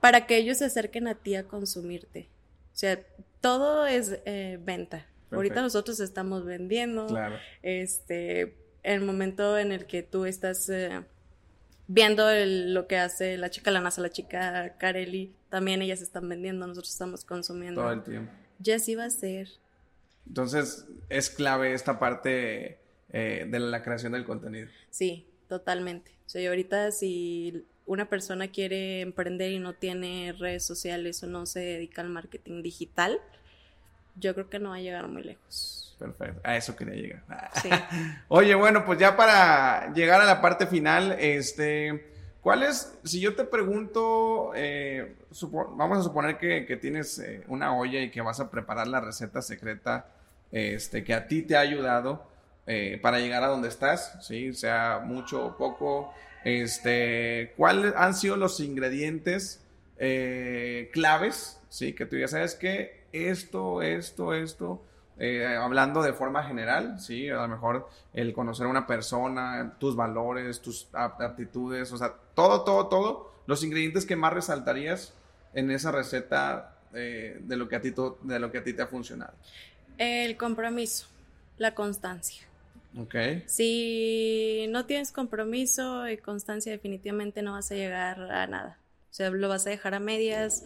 para 0.00 0.26
que 0.26 0.36
ellos 0.36 0.58
se 0.58 0.66
acerquen 0.66 1.08
a 1.08 1.14
ti 1.14 1.34
a 1.34 1.44
consumirte. 1.44 2.28
O 2.72 2.76
sea, 2.76 3.00
todo 3.40 3.86
es 3.86 4.18
eh, 4.24 4.58
venta. 4.62 5.06
Ahorita 5.32 5.62
nosotros 5.62 6.00
estamos 6.00 6.44
vendiendo. 6.44 7.06
Claro. 7.06 7.36
Este, 7.62 8.56
el 8.82 9.00
momento 9.02 9.58
en 9.58 9.72
el 9.72 9.86
que 9.86 10.02
tú 10.02 10.24
estás 10.24 10.68
eh, 10.68 11.02
viendo 11.86 12.24
lo 12.44 12.86
que 12.86 12.98
hace 12.98 13.36
la 13.36 13.50
chica 13.50 13.70
Lanasa, 13.70 14.00
la 14.00 14.10
chica 14.10 14.76
Carelli, 14.78 15.34
también 15.48 15.82
ellas 15.82 16.02
están 16.02 16.28
vendiendo, 16.28 16.66
nosotros 16.66 16.92
estamos 16.92 17.24
consumiendo. 17.24 17.82
Todo 17.82 17.92
el 17.92 18.02
tiempo. 18.02 18.32
Ya 18.58 18.78
sí 18.78 18.94
va 18.94 19.04
a 19.04 19.10
ser. 19.10 19.48
Entonces, 20.26 20.86
es 21.08 21.30
clave 21.30 21.74
esta 21.74 21.98
parte 21.98 22.78
eh, 23.10 23.46
de 23.48 23.60
la 23.60 23.82
creación 23.82 24.12
del 24.12 24.24
contenido. 24.24 24.68
Sí, 24.90 25.26
totalmente. 25.48 26.12
O 26.26 26.30
sea, 26.30 26.48
ahorita 26.48 26.92
si 26.92 27.66
una 27.86 28.08
persona 28.08 28.48
quiere 28.48 29.00
emprender 29.00 29.52
y 29.52 29.58
no 29.58 29.74
tiene 29.74 30.34
redes 30.38 30.64
sociales 30.64 31.22
o 31.22 31.26
no 31.26 31.46
se 31.46 31.60
dedica 31.60 32.00
al 32.02 32.08
marketing 32.08 32.62
digital, 32.62 33.20
yo 34.16 34.34
creo 34.34 34.48
que 34.48 34.58
no 34.58 34.70
va 34.70 34.76
a 34.76 34.80
llegar 34.80 35.08
muy 35.08 35.22
lejos. 35.22 35.82
Perfecto, 35.98 36.40
a 36.42 36.56
eso 36.56 36.74
quería 36.74 36.94
llegar. 36.94 37.50
Sí. 37.62 37.70
Oye, 38.28 38.54
bueno, 38.54 38.84
pues 38.84 38.98
ya 38.98 39.16
para 39.16 39.92
llegar 39.94 40.20
a 40.20 40.24
la 40.24 40.40
parte 40.40 40.66
final, 40.66 41.16
este, 41.18 42.12
¿cuál 42.40 42.64
es, 42.64 42.98
si 43.04 43.20
yo 43.20 43.36
te 43.36 43.44
pregunto, 43.44 44.52
eh, 44.56 45.14
vamos 45.76 45.98
a 45.98 46.02
suponer 46.02 46.38
que, 46.38 46.76
tienes 46.80 47.18
eh, 47.20 47.44
una 47.46 47.76
olla 47.76 48.00
y 48.00 48.10
que 48.10 48.20
vas 48.20 48.40
a 48.40 48.50
preparar 48.50 48.88
la 48.88 49.00
receta 49.00 49.42
secreta 49.42 50.06
este, 50.50 51.04
que 51.04 51.14
a 51.14 51.28
ti 51.28 51.42
te 51.42 51.56
ha 51.56 51.60
ayudado 51.60 52.26
eh, 52.66 52.98
para 53.00 53.20
llegar 53.20 53.44
a 53.44 53.48
donde 53.48 53.68
estás, 53.68 54.18
¿sí? 54.26 54.52
sea 54.54 55.00
mucho 55.04 55.46
o 55.46 55.56
poco, 55.56 56.12
este, 56.44 57.54
¿cuáles 57.56 57.94
han 57.96 58.14
sido 58.14 58.36
los 58.36 58.58
ingredientes 58.60 59.60
claves, 60.92 61.60
¿sí? 61.68 61.92
Que 61.92 62.06
tú 62.06 62.16
ya 62.16 62.26
sabes 62.26 62.56
que 62.56 63.01
esto, 63.12 63.82
esto, 63.82 64.34
esto, 64.34 64.82
eh, 65.18 65.46
hablando 65.46 66.02
de 66.02 66.12
forma 66.12 66.42
general, 66.42 66.98
¿sí? 66.98 67.28
A 67.28 67.42
lo 67.42 67.48
mejor 67.48 67.88
el 68.12 68.32
conocer 68.32 68.66
a 68.66 68.70
una 68.70 68.86
persona, 68.86 69.76
tus 69.78 69.94
valores, 69.94 70.60
tus 70.60 70.88
aptitudes, 70.92 71.92
o 71.92 71.98
sea, 71.98 72.14
todo, 72.34 72.64
todo, 72.64 72.88
todo, 72.88 73.32
los 73.46 73.62
ingredientes 73.62 74.06
que 74.06 74.16
más 74.16 74.32
resaltarías 74.32 75.14
en 75.54 75.70
esa 75.70 75.92
receta 75.92 76.76
eh, 76.94 77.38
de, 77.40 77.56
lo 77.56 77.68
que 77.68 77.76
a 77.76 77.80
ti, 77.80 77.92
de 78.22 78.38
lo 78.38 78.50
que 78.50 78.58
a 78.58 78.64
ti 78.64 78.72
te 78.72 78.82
ha 78.82 78.86
funcionado. 78.86 79.34
El 79.98 80.36
compromiso, 80.36 81.06
la 81.58 81.74
constancia. 81.74 82.46
Ok. 82.98 83.14
Si 83.46 84.66
no 84.70 84.86
tienes 84.86 85.12
compromiso 85.12 86.08
y 86.08 86.16
constancia, 86.18 86.72
definitivamente 86.72 87.42
no 87.42 87.52
vas 87.52 87.70
a 87.70 87.74
llegar 87.74 88.20
a 88.20 88.46
nada. 88.46 88.78
O 89.10 89.14
sea, 89.14 89.30
lo 89.30 89.48
vas 89.48 89.66
a 89.66 89.70
dejar 89.70 89.94
a 89.94 90.00
medias. 90.00 90.64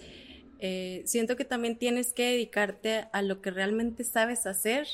Eh, 0.59 1.03
siento 1.07 1.37
que 1.37 1.45
también 1.45 1.77
tienes 1.79 2.13
que 2.13 2.31
dedicarte 2.31 3.09
a 3.13 3.23
lo 3.23 3.43
que 3.43 3.51
realmente 3.51 4.05
sabes 4.05 4.47
hacer 4.47 4.87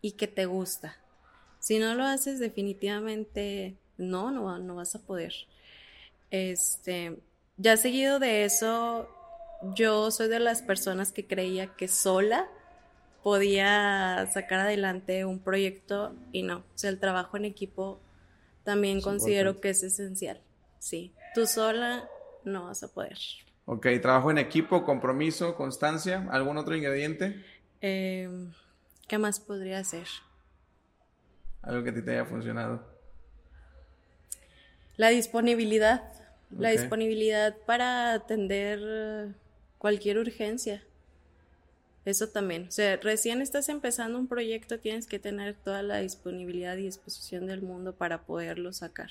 y 0.00 0.12
que 0.12 0.26
te 0.26 0.46
gusta. 0.46 0.96
Si 1.60 1.78
no 1.78 1.94
lo 1.94 2.04
haces, 2.04 2.38
definitivamente 2.38 3.76
no, 3.98 4.30
no, 4.30 4.58
no 4.58 4.74
vas 4.76 4.94
a 4.94 5.00
poder. 5.00 5.32
Este, 6.30 7.18
ya 7.56 7.76
seguido 7.76 8.18
de 8.18 8.44
eso, 8.44 9.08
yo 9.74 10.10
soy 10.10 10.28
de 10.28 10.40
las 10.40 10.62
personas 10.62 11.12
que 11.12 11.26
creía 11.26 11.68
que 11.76 11.88
sola 11.88 12.48
podía 13.22 14.28
sacar 14.32 14.60
adelante 14.60 15.24
un 15.24 15.38
proyecto 15.38 16.14
y 16.32 16.42
no. 16.42 16.58
O 16.58 16.78
sea, 16.78 16.90
el 16.90 16.98
trabajo 16.98 17.36
en 17.36 17.44
equipo 17.44 18.00
también 18.64 19.00
considero 19.00 19.60
que 19.60 19.70
es 19.70 19.82
esencial. 19.82 20.40
Sí, 20.78 21.14
tú 21.34 21.46
sola 21.46 22.08
no 22.44 22.64
vas 22.64 22.82
a 22.82 22.88
poder. 22.88 23.18
Ok, 23.72 23.86
trabajo 24.02 24.30
en 24.30 24.36
equipo, 24.36 24.84
compromiso, 24.84 25.54
constancia. 25.54 26.28
¿Algún 26.30 26.58
otro 26.58 26.76
ingrediente? 26.76 27.42
Em, 27.80 28.52
¿Qué 29.08 29.16
más 29.16 29.40
podría 29.40 29.82
ser? 29.82 30.06
Algo 31.62 31.82
que 31.82 31.88
a 31.88 31.94
ti 31.94 32.02
te 32.02 32.10
haya 32.10 32.26
funcionado. 32.26 32.86
La 34.98 35.08
disponibilidad. 35.08 36.02
La 36.50 36.68
disponibilidad 36.68 37.56
para 37.64 38.12
atender 38.12 39.30
cualquier 39.78 40.18
urgencia. 40.18 40.82
Eso 42.04 42.28
también. 42.28 42.66
O 42.68 42.70
sea, 42.70 42.98
recién 42.98 43.40
estás 43.40 43.70
empezando 43.70 44.18
un 44.18 44.26
proyecto, 44.26 44.80
tienes 44.80 45.06
que 45.06 45.18
tener 45.18 45.54
toda 45.54 45.82
la 45.82 46.00
disponibilidad 46.00 46.76
y 46.76 46.82
disposición 46.82 47.46
del 47.46 47.62
mundo 47.62 47.94
para 47.94 48.20
poderlo 48.20 48.74
sacar. 48.74 49.08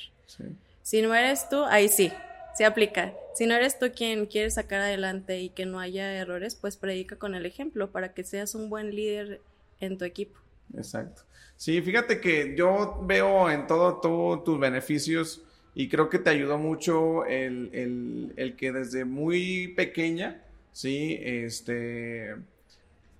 Si 0.83 1.01
no 1.01 1.15
eres 1.15 1.49
tú, 1.49 1.65
ahí 1.65 1.89
sí, 1.89 2.11
se 2.55 2.65
aplica. 2.65 3.13
Si 3.33 3.45
no 3.45 3.55
eres 3.55 3.79
tú 3.79 3.91
quien 3.95 4.25
quiere 4.25 4.51
sacar 4.51 4.81
adelante 4.81 5.39
y 5.39 5.49
que 5.49 5.65
no 5.65 5.79
haya 5.79 6.13
errores, 6.13 6.55
pues 6.55 6.77
predica 6.77 7.15
con 7.15 7.35
el 7.35 7.45
ejemplo 7.45 7.91
para 7.91 8.13
que 8.13 8.23
seas 8.23 8.55
un 8.55 8.69
buen 8.69 8.95
líder 8.95 9.41
en 9.79 9.97
tu 9.97 10.05
equipo. 10.05 10.39
Exacto. 10.75 11.23
Sí, 11.57 11.81
fíjate 11.81 12.19
que 12.19 12.55
yo 12.57 12.99
veo 13.03 13.49
en 13.49 13.67
todo, 13.67 14.41
tus 14.43 14.59
beneficios 14.59 15.43
y 15.75 15.87
creo 15.89 16.09
que 16.09 16.19
te 16.19 16.29
ayudó 16.31 16.57
mucho 16.57 17.25
el, 17.25 18.31
el, 18.35 18.55
que 18.55 18.71
desde 18.71 19.05
muy 19.05 19.69
pequeña, 19.69 20.41
sí, 20.71 21.19
este, 21.21 22.35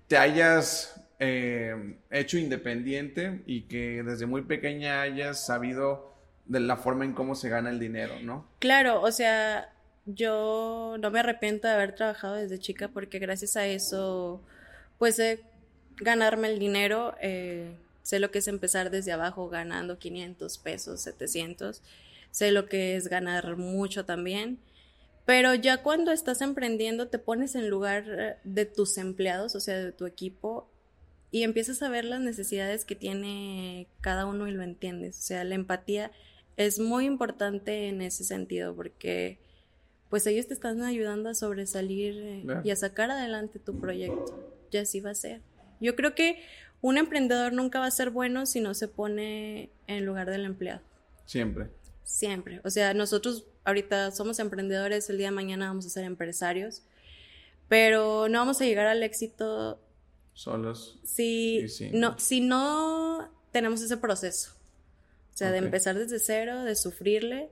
te 0.08 0.16
hayas 0.18 1.00
eh, 1.20 1.94
hecho 2.10 2.36
independiente 2.36 3.42
y 3.46 3.62
que 3.62 4.02
desde 4.02 4.26
muy 4.26 4.42
pequeña 4.42 5.02
hayas 5.02 5.46
sabido 5.46 6.11
de 6.46 6.60
la 6.60 6.76
forma 6.76 7.04
en 7.04 7.12
cómo 7.12 7.34
se 7.34 7.48
gana 7.48 7.70
el 7.70 7.78
dinero, 7.78 8.14
¿no? 8.22 8.46
Claro, 8.58 9.00
o 9.00 9.12
sea, 9.12 9.72
yo 10.06 10.96
no 10.98 11.10
me 11.10 11.20
arrepiento 11.20 11.68
de 11.68 11.74
haber 11.74 11.94
trabajado 11.94 12.34
desde 12.34 12.58
chica 12.58 12.88
porque 12.88 13.18
gracias 13.18 13.56
a 13.56 13.66
eso, 13.66 14.42
pues 14.98 15.18
he 15.18 15.40
ganarme 15.96 16.48
el 16.48 16.58
dinero, 16.58 17.14
eh, 17.20 17.76
sé 18.02 18.18
lo 18.18 18.30
que 18.30 18.38
es 18.38 18.48
empezar 18.48 18.90
desde 18.90 19.12
abajo 19.12 19.48
ganando 19.48 19.98
500 19.98 20.58
pesos, 20.58 21.00
700, 21.02 21.82
sé 22.30 22.50
lo 22.50 22.66
que 22.66 22.96
es 22.96 23.08
ganar 23.08 23.56
mucho 23.56 24.04
también, 24.04 24.58
pero 25.24 25.54
ya 25.54 25.82
cuando 25.82 26.10
estás 26.10 26.40
emprendiendo 26.40 27.08
te 27.08 27.18
pones 27.18 27.54
en 27.54 27.68
lugar 27.68 28.04
eh, 28.08 28.36
de 28.44 28.66
tus 28.66 28.98
empleados, 28.98 29.54
o 29.54 29.60
sea, 29.60 29.78
de 29.78 29.92
tu 29.92 30.06
equipo, 30.06 30.68
y 31.30 31.44
empiezas 31.44 31.82
a 31.82 31.88
ver 31.88 32.04
las 32.04 32.20
necesidades 32.20 32.84
que 32.84 32.94
tiene 32.94 33.86
cada 34.00 34.26
uno 34.26 34.48
y 34.48 34.52
lo 34.52 34.62
entiendes, 34.62 35.18
o 35.18 35.22
sea, 35.22 35.44
la 35.44 35.54
empatía 35.54 36.10
es 36.56 36.78
muy 36.78 37.06
importante 37.06 37.88
en 37.88 38.02
ese 38.02 38.24
sentido 38.24 38.74
porque 38.74 39.38
pues 40.10 40.26
ellos 40.26 40.46
te 40.46 40.54
están 40.54 40.82
ayudando 40.82 41.30
a 41.30 41.34
sobresalir 41.34 42.14
eh, 42.18 42.44
y 42.64 42.70
a 42.70 42.76
sacar 42.76 43.10
adelante 43.10 43.58
tu 43.58 43.80
proyecto. 43.80 44.38
Ya 44.70 44.82
así 44.82 45.00
va 45.00 45.10
a 45.10 45.14
ser. 45.14 45.40
Yo 45.80 45.96
creo 45.96 46.14
que 46.14 46.42
un 46.82 46.98
emprendedor 46.98 47.52
nunca 47.52 47.78
va 47.78 47.86
a 47.86 47.90
ser 47.90 48.10
bueno 48.10 48.44
si 48.44 48.60
no 48.60 48.74
se 48.74 48.88
pone 48.88 49.70
en 49.86 50.04
lugar 50.04 50.28
del 50.28 50.44
empleado. 50.44 50.82
Siempre. 51.24 51.70
Siempre. 52.04 52.60
O 52.64 52.70
sea, 52.70 52.92
nosotros 52.92 53.46
ahorita 53.64 54.10
somos 54.10 54.38
emprendedores, 54.38 55.08
el 55.08 55.18
día 55.18 55.28
de 55.28 55.32
mañana 55.32 55.68
vamos 55.68 55.86
a 55.86 55.90
ser 55.90 56.04
empresarios, 56.04 56.82
pero 57.68 58.28
no 58.28 58.38
vamos 58.38 58.60
a 58.60 58.64
llegar 58.64 58.86
al 58.86 59.02
éxito 59.02 59.80
solos. 60.34 60.98
Si, 61.04 61.64
No, 61.92 62.18
si 62.18 62.40
no 62.40 63.30
tenemos 63.50 63.80
ese 63.82 63.96
proceso. 63.96 64.52
O 65.32 65.36
sea, 65.36 65.50
de 65.50 65.58
empezar 65.58 65.96
desde 65.96 66.18
cero, 66.18 66.64
de 66.64 66.76
sufrirle, 66.76 67.50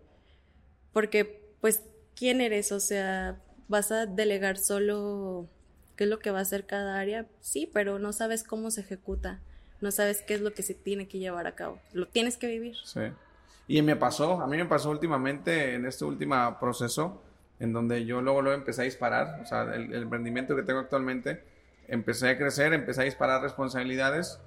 porque 0.92 1.42
pues, 1.60 1.82
¿quién 2.14 2.40
eres? 2.40 2.72
O 2.72 2.80
sea, 2.80 3.40
vas 3.68 3.90
a 3.92 4.06
delegar 4.06 4.58
solo 4.58 5.48
qué 5.96 6.04
es 6.04 6.10
lo 6.10 6.18
que 6.18 6.30
va 6.30 6.38
a 6.38 6.42
hacer 6.42 6.66
cada 6.66 6.98
área, 6.98 7.26
sí, 7.40 7.70
pero 7.72 7.98
no 7.98 8.12
sabes 8.12 8.42
cómo 8.42 8.70
se 8.70 8.80
ejecuta, 8.80 9.40
no 9.80 9.90
sabes 9.90 10.22
qué 10.22 10.34
es 10.34 10.40
lo 10.40 10.52
que 10.52 10.62
se 10.62 10.74
tiene 10.74 11.08
que 11.08 11.18
llevar 11.18 11.46
a 11.46 11.54
cabo, 11.54 11.78
lo 11.92 12.06
tienes 12.06 12.36
que 12.36 12.46
vivir. 12.46 12.76
Sí. 12.84 13.00
Y 13.68 13.82
me 13.82 13.96
pasó, 13.96 14.40
a 14.40 14.46
mí 14.46 14.56
me 14.56 14.64
pasó 14.64 14.90
últimamente 14.90 15.74
en 15.74 15.86
este 15.86 16.04
último 16.04 16.56
proceso, 16.58 17.22
en 17.60 17.72
donde 17.72 18.04
yo 18.04 18.20
luego, 18.22 18.42
luego 18.42 18.58
empecé 18.58 18.80
a 18.80 18.84
disparar, 18.84 19.40
o 19.42 19.46
sea, 19.46 19.62
el, 19.74 19.94
emprendimiento 19.94 20.56
que 20.56 20.62
tengo 20.62 20.80
actualmente, 20.80 21.44
empecé 21.86 22.30
a 22.30 22.36
crecer, 22.38 22.72
empecé 22.72 23.02
a 23.02 23.04
disparar 23.04 23.42
responsabilidades, 23.42 24.40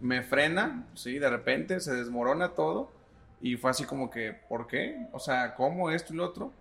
me 0.00 0.22
frena, 0.22 0.86
sí, 0.94 1.18
de 1.18 1.30
repente 1.30 1.80
se 1.80 1.94
desmorona 1.94 2.50
todo 2.50 2.90
y 3.40 3.56
fue 3.56 3.70
así 3.70 3.84
como 3.84 4.10
que, 4.10 4.32
¿por 4.32 4.66
qué? 4.66 5.06
O 5.12 5.18
sea, 5.18 5.54
¿cómo 5.54 5.90
esto 5.90 6.12
y 6.12 6.16
lo 6.16 6.24
otro? 6.24 6.52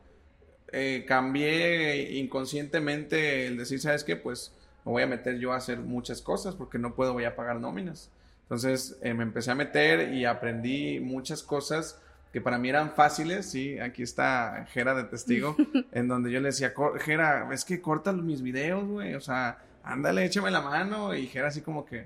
Eh, 0.71 1.06
cambié 1.08 2.17
inconscientemente 2.17 3.47
el 3.47 3.58
decir, 3.58 3.80
¿sabes 3.80 4.04
qué? 4.04 4.15
Pues 4.15 4.54
me 4.86 4.91
voy 4.91 5.04
a 5.04 5.08
meter 5.08 5.38
yo 5.39 5.54
a 5.54 5.58
hacer 5.58 5.80
muchas 5.80 6.21
cosas 6.21 6.56
porque 6.56 6.78
no 6.78 6.95
puedo, 6.95 7.13
voy 7.13 7.26
a 7.26 7.36
pagar 7.36 7.60
nóminas. 7.60 8.12
Entonces 8.43 8.97
eh, 9.02 9.13
me 9.13 9.23
empecé 9.23 9.52
a 9.52 9.56
meter 9.56 10.13
y 10.13 10.26
aprendí 10.26 11.00
muchas 11.00 11.43
cosas 11.43 12.02
que 12.32 12.41
para 12.41 12.58
mí 12.58 12.69
eran 12.69 12.91
fáciles, 12.91 13.50
sí, 13.50 13.80
aquí 13.80 14.04
está 14.04 14.67
Jera 14.71 14.93
de 14.93 15.06
testigo, 15.06 15.56
en 15.91 16.08
donde 16.08 16.32
yo 16.32 16.39
le 16.39 16.47
decía, 16.47 16.73
Jera, 17.00 17.50
es 17.52 17.65
que 17.65 17.82
corta 17.82 18.12
mis 18.13 18.41
videos, 18.41 18.86
güey, 18.86 19.15
o 19.15 19.21
sea, 19.21 19.60
ándale, 19.84 20.26
échame 20.26 20.52
la 20.52 20.62
mano, 20.62 21.15
y 21.15 21.28
Jera 21.28 21.47
así 21.47 21.62
como 21.62 21.86
que, 21.86 22.06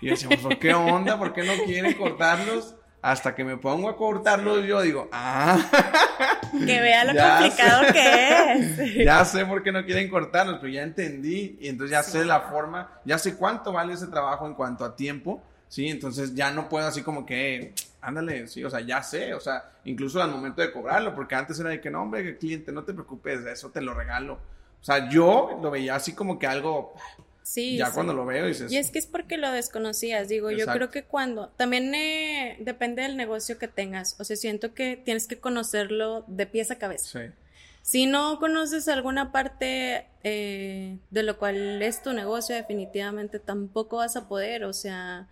y 0.00 0.08
decía, 0.08 0.28
pues, 0.40 0.58
¿qué 0.58 0.74
onda? 0.74 1.18
¿Por 1.18 1.32
qué 1.32 1.44
no 1.44 1.64
quieren 1.64 1.94
cortarlos? 1.94 2.74
hasta 3.02 3.34
que 3.34 3.42
me 3.42 3.56
pongo 3.56 3.88
a 3.88 3.96
cortarlo 3.96 4.60
yo 4.60 4.80
digo, 4.80 5.08
ah. 5.12 5.58
Que 6.52 6.80
vea 6.80 7.04
lo 7.04 7.18
complicado 7.18 7.92
que 7.92 8.52
es. 8.52 8.94
ya 9.04 9.24
sé 9.24 9.44
por 9.44 9.62
qué 9.62 9.72
no 9.72 9.84
quieren 9.84 10.08
cortarlos, 10.08 10.58
pero 10.60 10.72
ya 10.72 10.82
entendí 10.82 11.56
y 11.60 11.68
entonces 11.68 11.90
ya 11.90 12.02
sé 12.02 12.24
la 12.24 12.42
forma, 12.42 13.00
ya 13.04 13.18
sé 13.18 13.36
cuánto 13.36 13.72
vale 13.72 13.94
ese 13.94 14.06
trabajo 14.06 14.46
en 14.46 14.54
cuanto 14.54 14.84
a 14.84 14.94
tiempo, 14.94 15.42
¿sí? 15.66 15.88
Entonces 15.88 16.34
ya 16.34 16.50
no 16.50 16.68
puedo 16.68 16.86
así 16.86 17.02
como 17.02 17.24
que, 17.24 17.74
ándale, 18.02 18.46
sí, 18.48 18.62
o 18.62 18.70
sea, 18.70 18.80
ya 18.80 19.02
sé, 19.02 19.34
o 19.34 19.40
sea, 19.40 19.72
incluso 19.84 20.22
al 20.22 20.30
momento 20.30 20.60
de 20.60 20.70
cobrarlo, 20.70 21.14
porque 21.14 21.34
antes 21.34 21.58
era 21.58 21.70
de 21.70 21.80
que 21.80 21.90
no, 21.90 22.02
hombre, 22.02 22.36
cliente, 22.36 22.70
no 22.70 22.84
te 22.84 22.92
preocupes, 22.92 23.40
eso 23.46 23.70
te 23.70 23.80
lo 23.80 23.94
regalo. 23.94 24.34
O 24.80 24.84
sea, 24.84 25.08
yo 25.08 25.58
lo 25.62 25.70
veía 25.70 25.94
así 25.94 26.12
como 26.12 26.38
que 26.38 26.46
algo, 26.46 26.94
Sí. 27.42 27.76
Ya 27.76 27.90
cuando 27.92 28.14
lo 28.14 28.24
veo 28.24 28.46
dices. 28.46 28.70
Y 28.70 28.76
es 28.76 28.90
que 28.90 28.98
es 28.98 29.06
porque 29.06 29.36
lo 29.36 29.50
desconocías, 29.50 30.28
digo, 30.28 30.50
yo 30.50 30.66
creo 30.66 30.90
que 30.90 31.04
cuando, 31.04 31.48
también 31.50 31.94
eh, 31.94 32.56
depende 32.60 33.02
del 33.02 33.16
negocio 33.16 33.58
que 33.58 33.68
tengas, 33.68 34.16
o 34.20 34.24
sea, 34.24 34.36
siento 34.36 34.74
que 34.74 34.96
tienes 34.96 35.26
que 35.26 35.38
conocerlo 35.38 36.24
de 36.28 36.46
pies 36.46 36.70
a 36.70 36.76
cabeza. 36.76 37.20
Sí. 37.20 37.34
Si 37.82 38.06
no 38.06 38.38
conoces 38.38 38.86
alguna 38.86 39.32
parte 39.32 40.06
eh, 40.22 40.98
de 41.10 41.22
lo 41.24 41.36
cual 41.36 41.82
es 41.82 42.00
tu 42.00 42.12
negocio, 42.12 42.54
definitivamente 42.54 43.40
tampoco 43.40 43.96
vas 43.96 44.14
a 44.16 44.28
poder, 44.28 44.64
o 44.64 44.72
sea, 44.72 45.28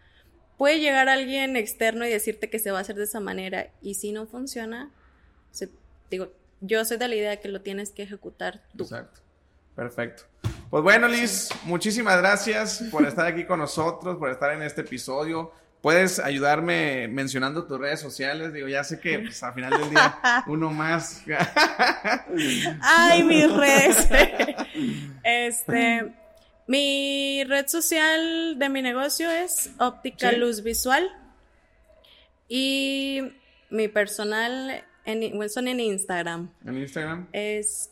puede 0.59 0.81
llegar 0.81 1.09
alguien 1.09 1.57
externo 1.57 2.05
y 2.05 2.11
decirte 2.11 2.51
que 2.51 2.59
se 2.59 2.73
va 2.73 2.79
a 2.79 2.81
hacer 2.81 2.97
de 2.97 3.05
esa 3.05 3.21
manera, 3.21 3.69
y 3.81 3.95
si 3.95 4.11
no 4.11 4.27
funciona, 4.27 4.91
digo, 6.11 6.33
yo 6.61 6.85
soy 6.85 6.97
de 6.99 7.09
la 7.09 7.15
idea 7.15 7.37
que 7.39 7.49
lo 7.49 7.63
tienes 7.63 7.91
que 7.91 8.03
ejecutar 8.03 8.63
tú. 8.77 8.83
Exacto. 8.85 9.21
Perfecto. 9.77 10.25
Pues 10.71 10.85
bueno, 10.85 11.09
Liz, 11.09 11.49
muchísimas 11.65 12.17
gracias 12.19 12.85
por 12.93 13.05
estar 13.05 13.27
aquí 13.27 13.45
con 13.45 13.59
nosotros, 13.59 14.19
por 14.19 14.31
estar 14.31 14.53
en 14.53 14.63
este 14.63 14.83
episodio. 14.83 15.53
Puedes 15.81 16.21
ayudarme 16.21 17.09
mencionando 17.09 17.67
tus 17.67 17.81
redes 17.81 17.99
sociales. 17.99 18.53
Digo, 18.53 18.69
ya 18.69 18.85
sé 18.85 19.01
que 19.01 19.19
pues, 19.19 19.43
al 19.43 19.53
final 19.53 19.77
del 19.77 19.91
día 19.91 20.45
uno 20.47 20.71
más. 20.71 21.25
Ay, 22.81 23.25
mis 23.25 23.53
redes. 23.57 24.09
Este, 25.25 26.15
mi 26.69 27.43
red 27.49 27.67
social 27.67 28.57
de 28.57 28.69
mi 28.69 28.81
negocio 28.81 29.29
es 29.29 29.73
Óptica 29.79 30.31
Luz 30.31 30.63
Visual. 30.63 31.11
Y 32.49 33.23
mi 33.71 33.89
personal 33.89 34.85
en, 35.05 35.49
son 35.49 35.67
en 35.67 35.81
Instagram. 35.81 36.49
¿En 36.65 36.79
Instagram? 36.79 37.27
Es 37.33 37.91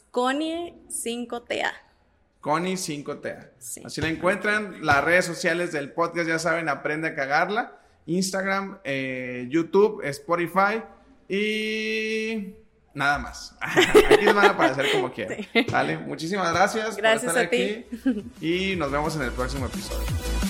Connie5TA. 2.40 3.50
Connie5TA. 3.58 3.86
Así 3.86 4.00
la 4.00 4.08
encuentran. 4.08 4.84
Las 4.84 5.04
redes 5.04 5.24
sociales 5.24 5.72
del 5.72 5.92
podcast, 5.92 6.28
ya 6.28 6.38
saben, 6.38 6.68
aprende 6.68 7.08
a 7.08 7.14
cagarla. 7.14 7.78
Instagram, 8.06 8.78
eh, 8.84 9.46
YouTube, 9.50 10.00
Spotify 10.02 10.82
y 11.28 12.54
nada 12.94 13.18
más. 13.18 13.54
aquí 13.60 14.24
van 14.26 14.46
a 14.46 14.50
aparecer 14.50 14.86
como 14.92 15.12
quieran. 15.12 15.38
Vale, 15.70 15.98
muchísimas 15.98 16.52
gracias, 16.52 16.96
gracias 16.96 17.32
por 17.32 17.42
estar 17.42 17.60
aquí 17.60 17.86
y 18.40 18.76
nos 18.76 18.90
vemos 18.90 19.14
en 19.16 19.22
el 19.22 19.32
próximo 19.32 19.66
episodio. 19.66 20.47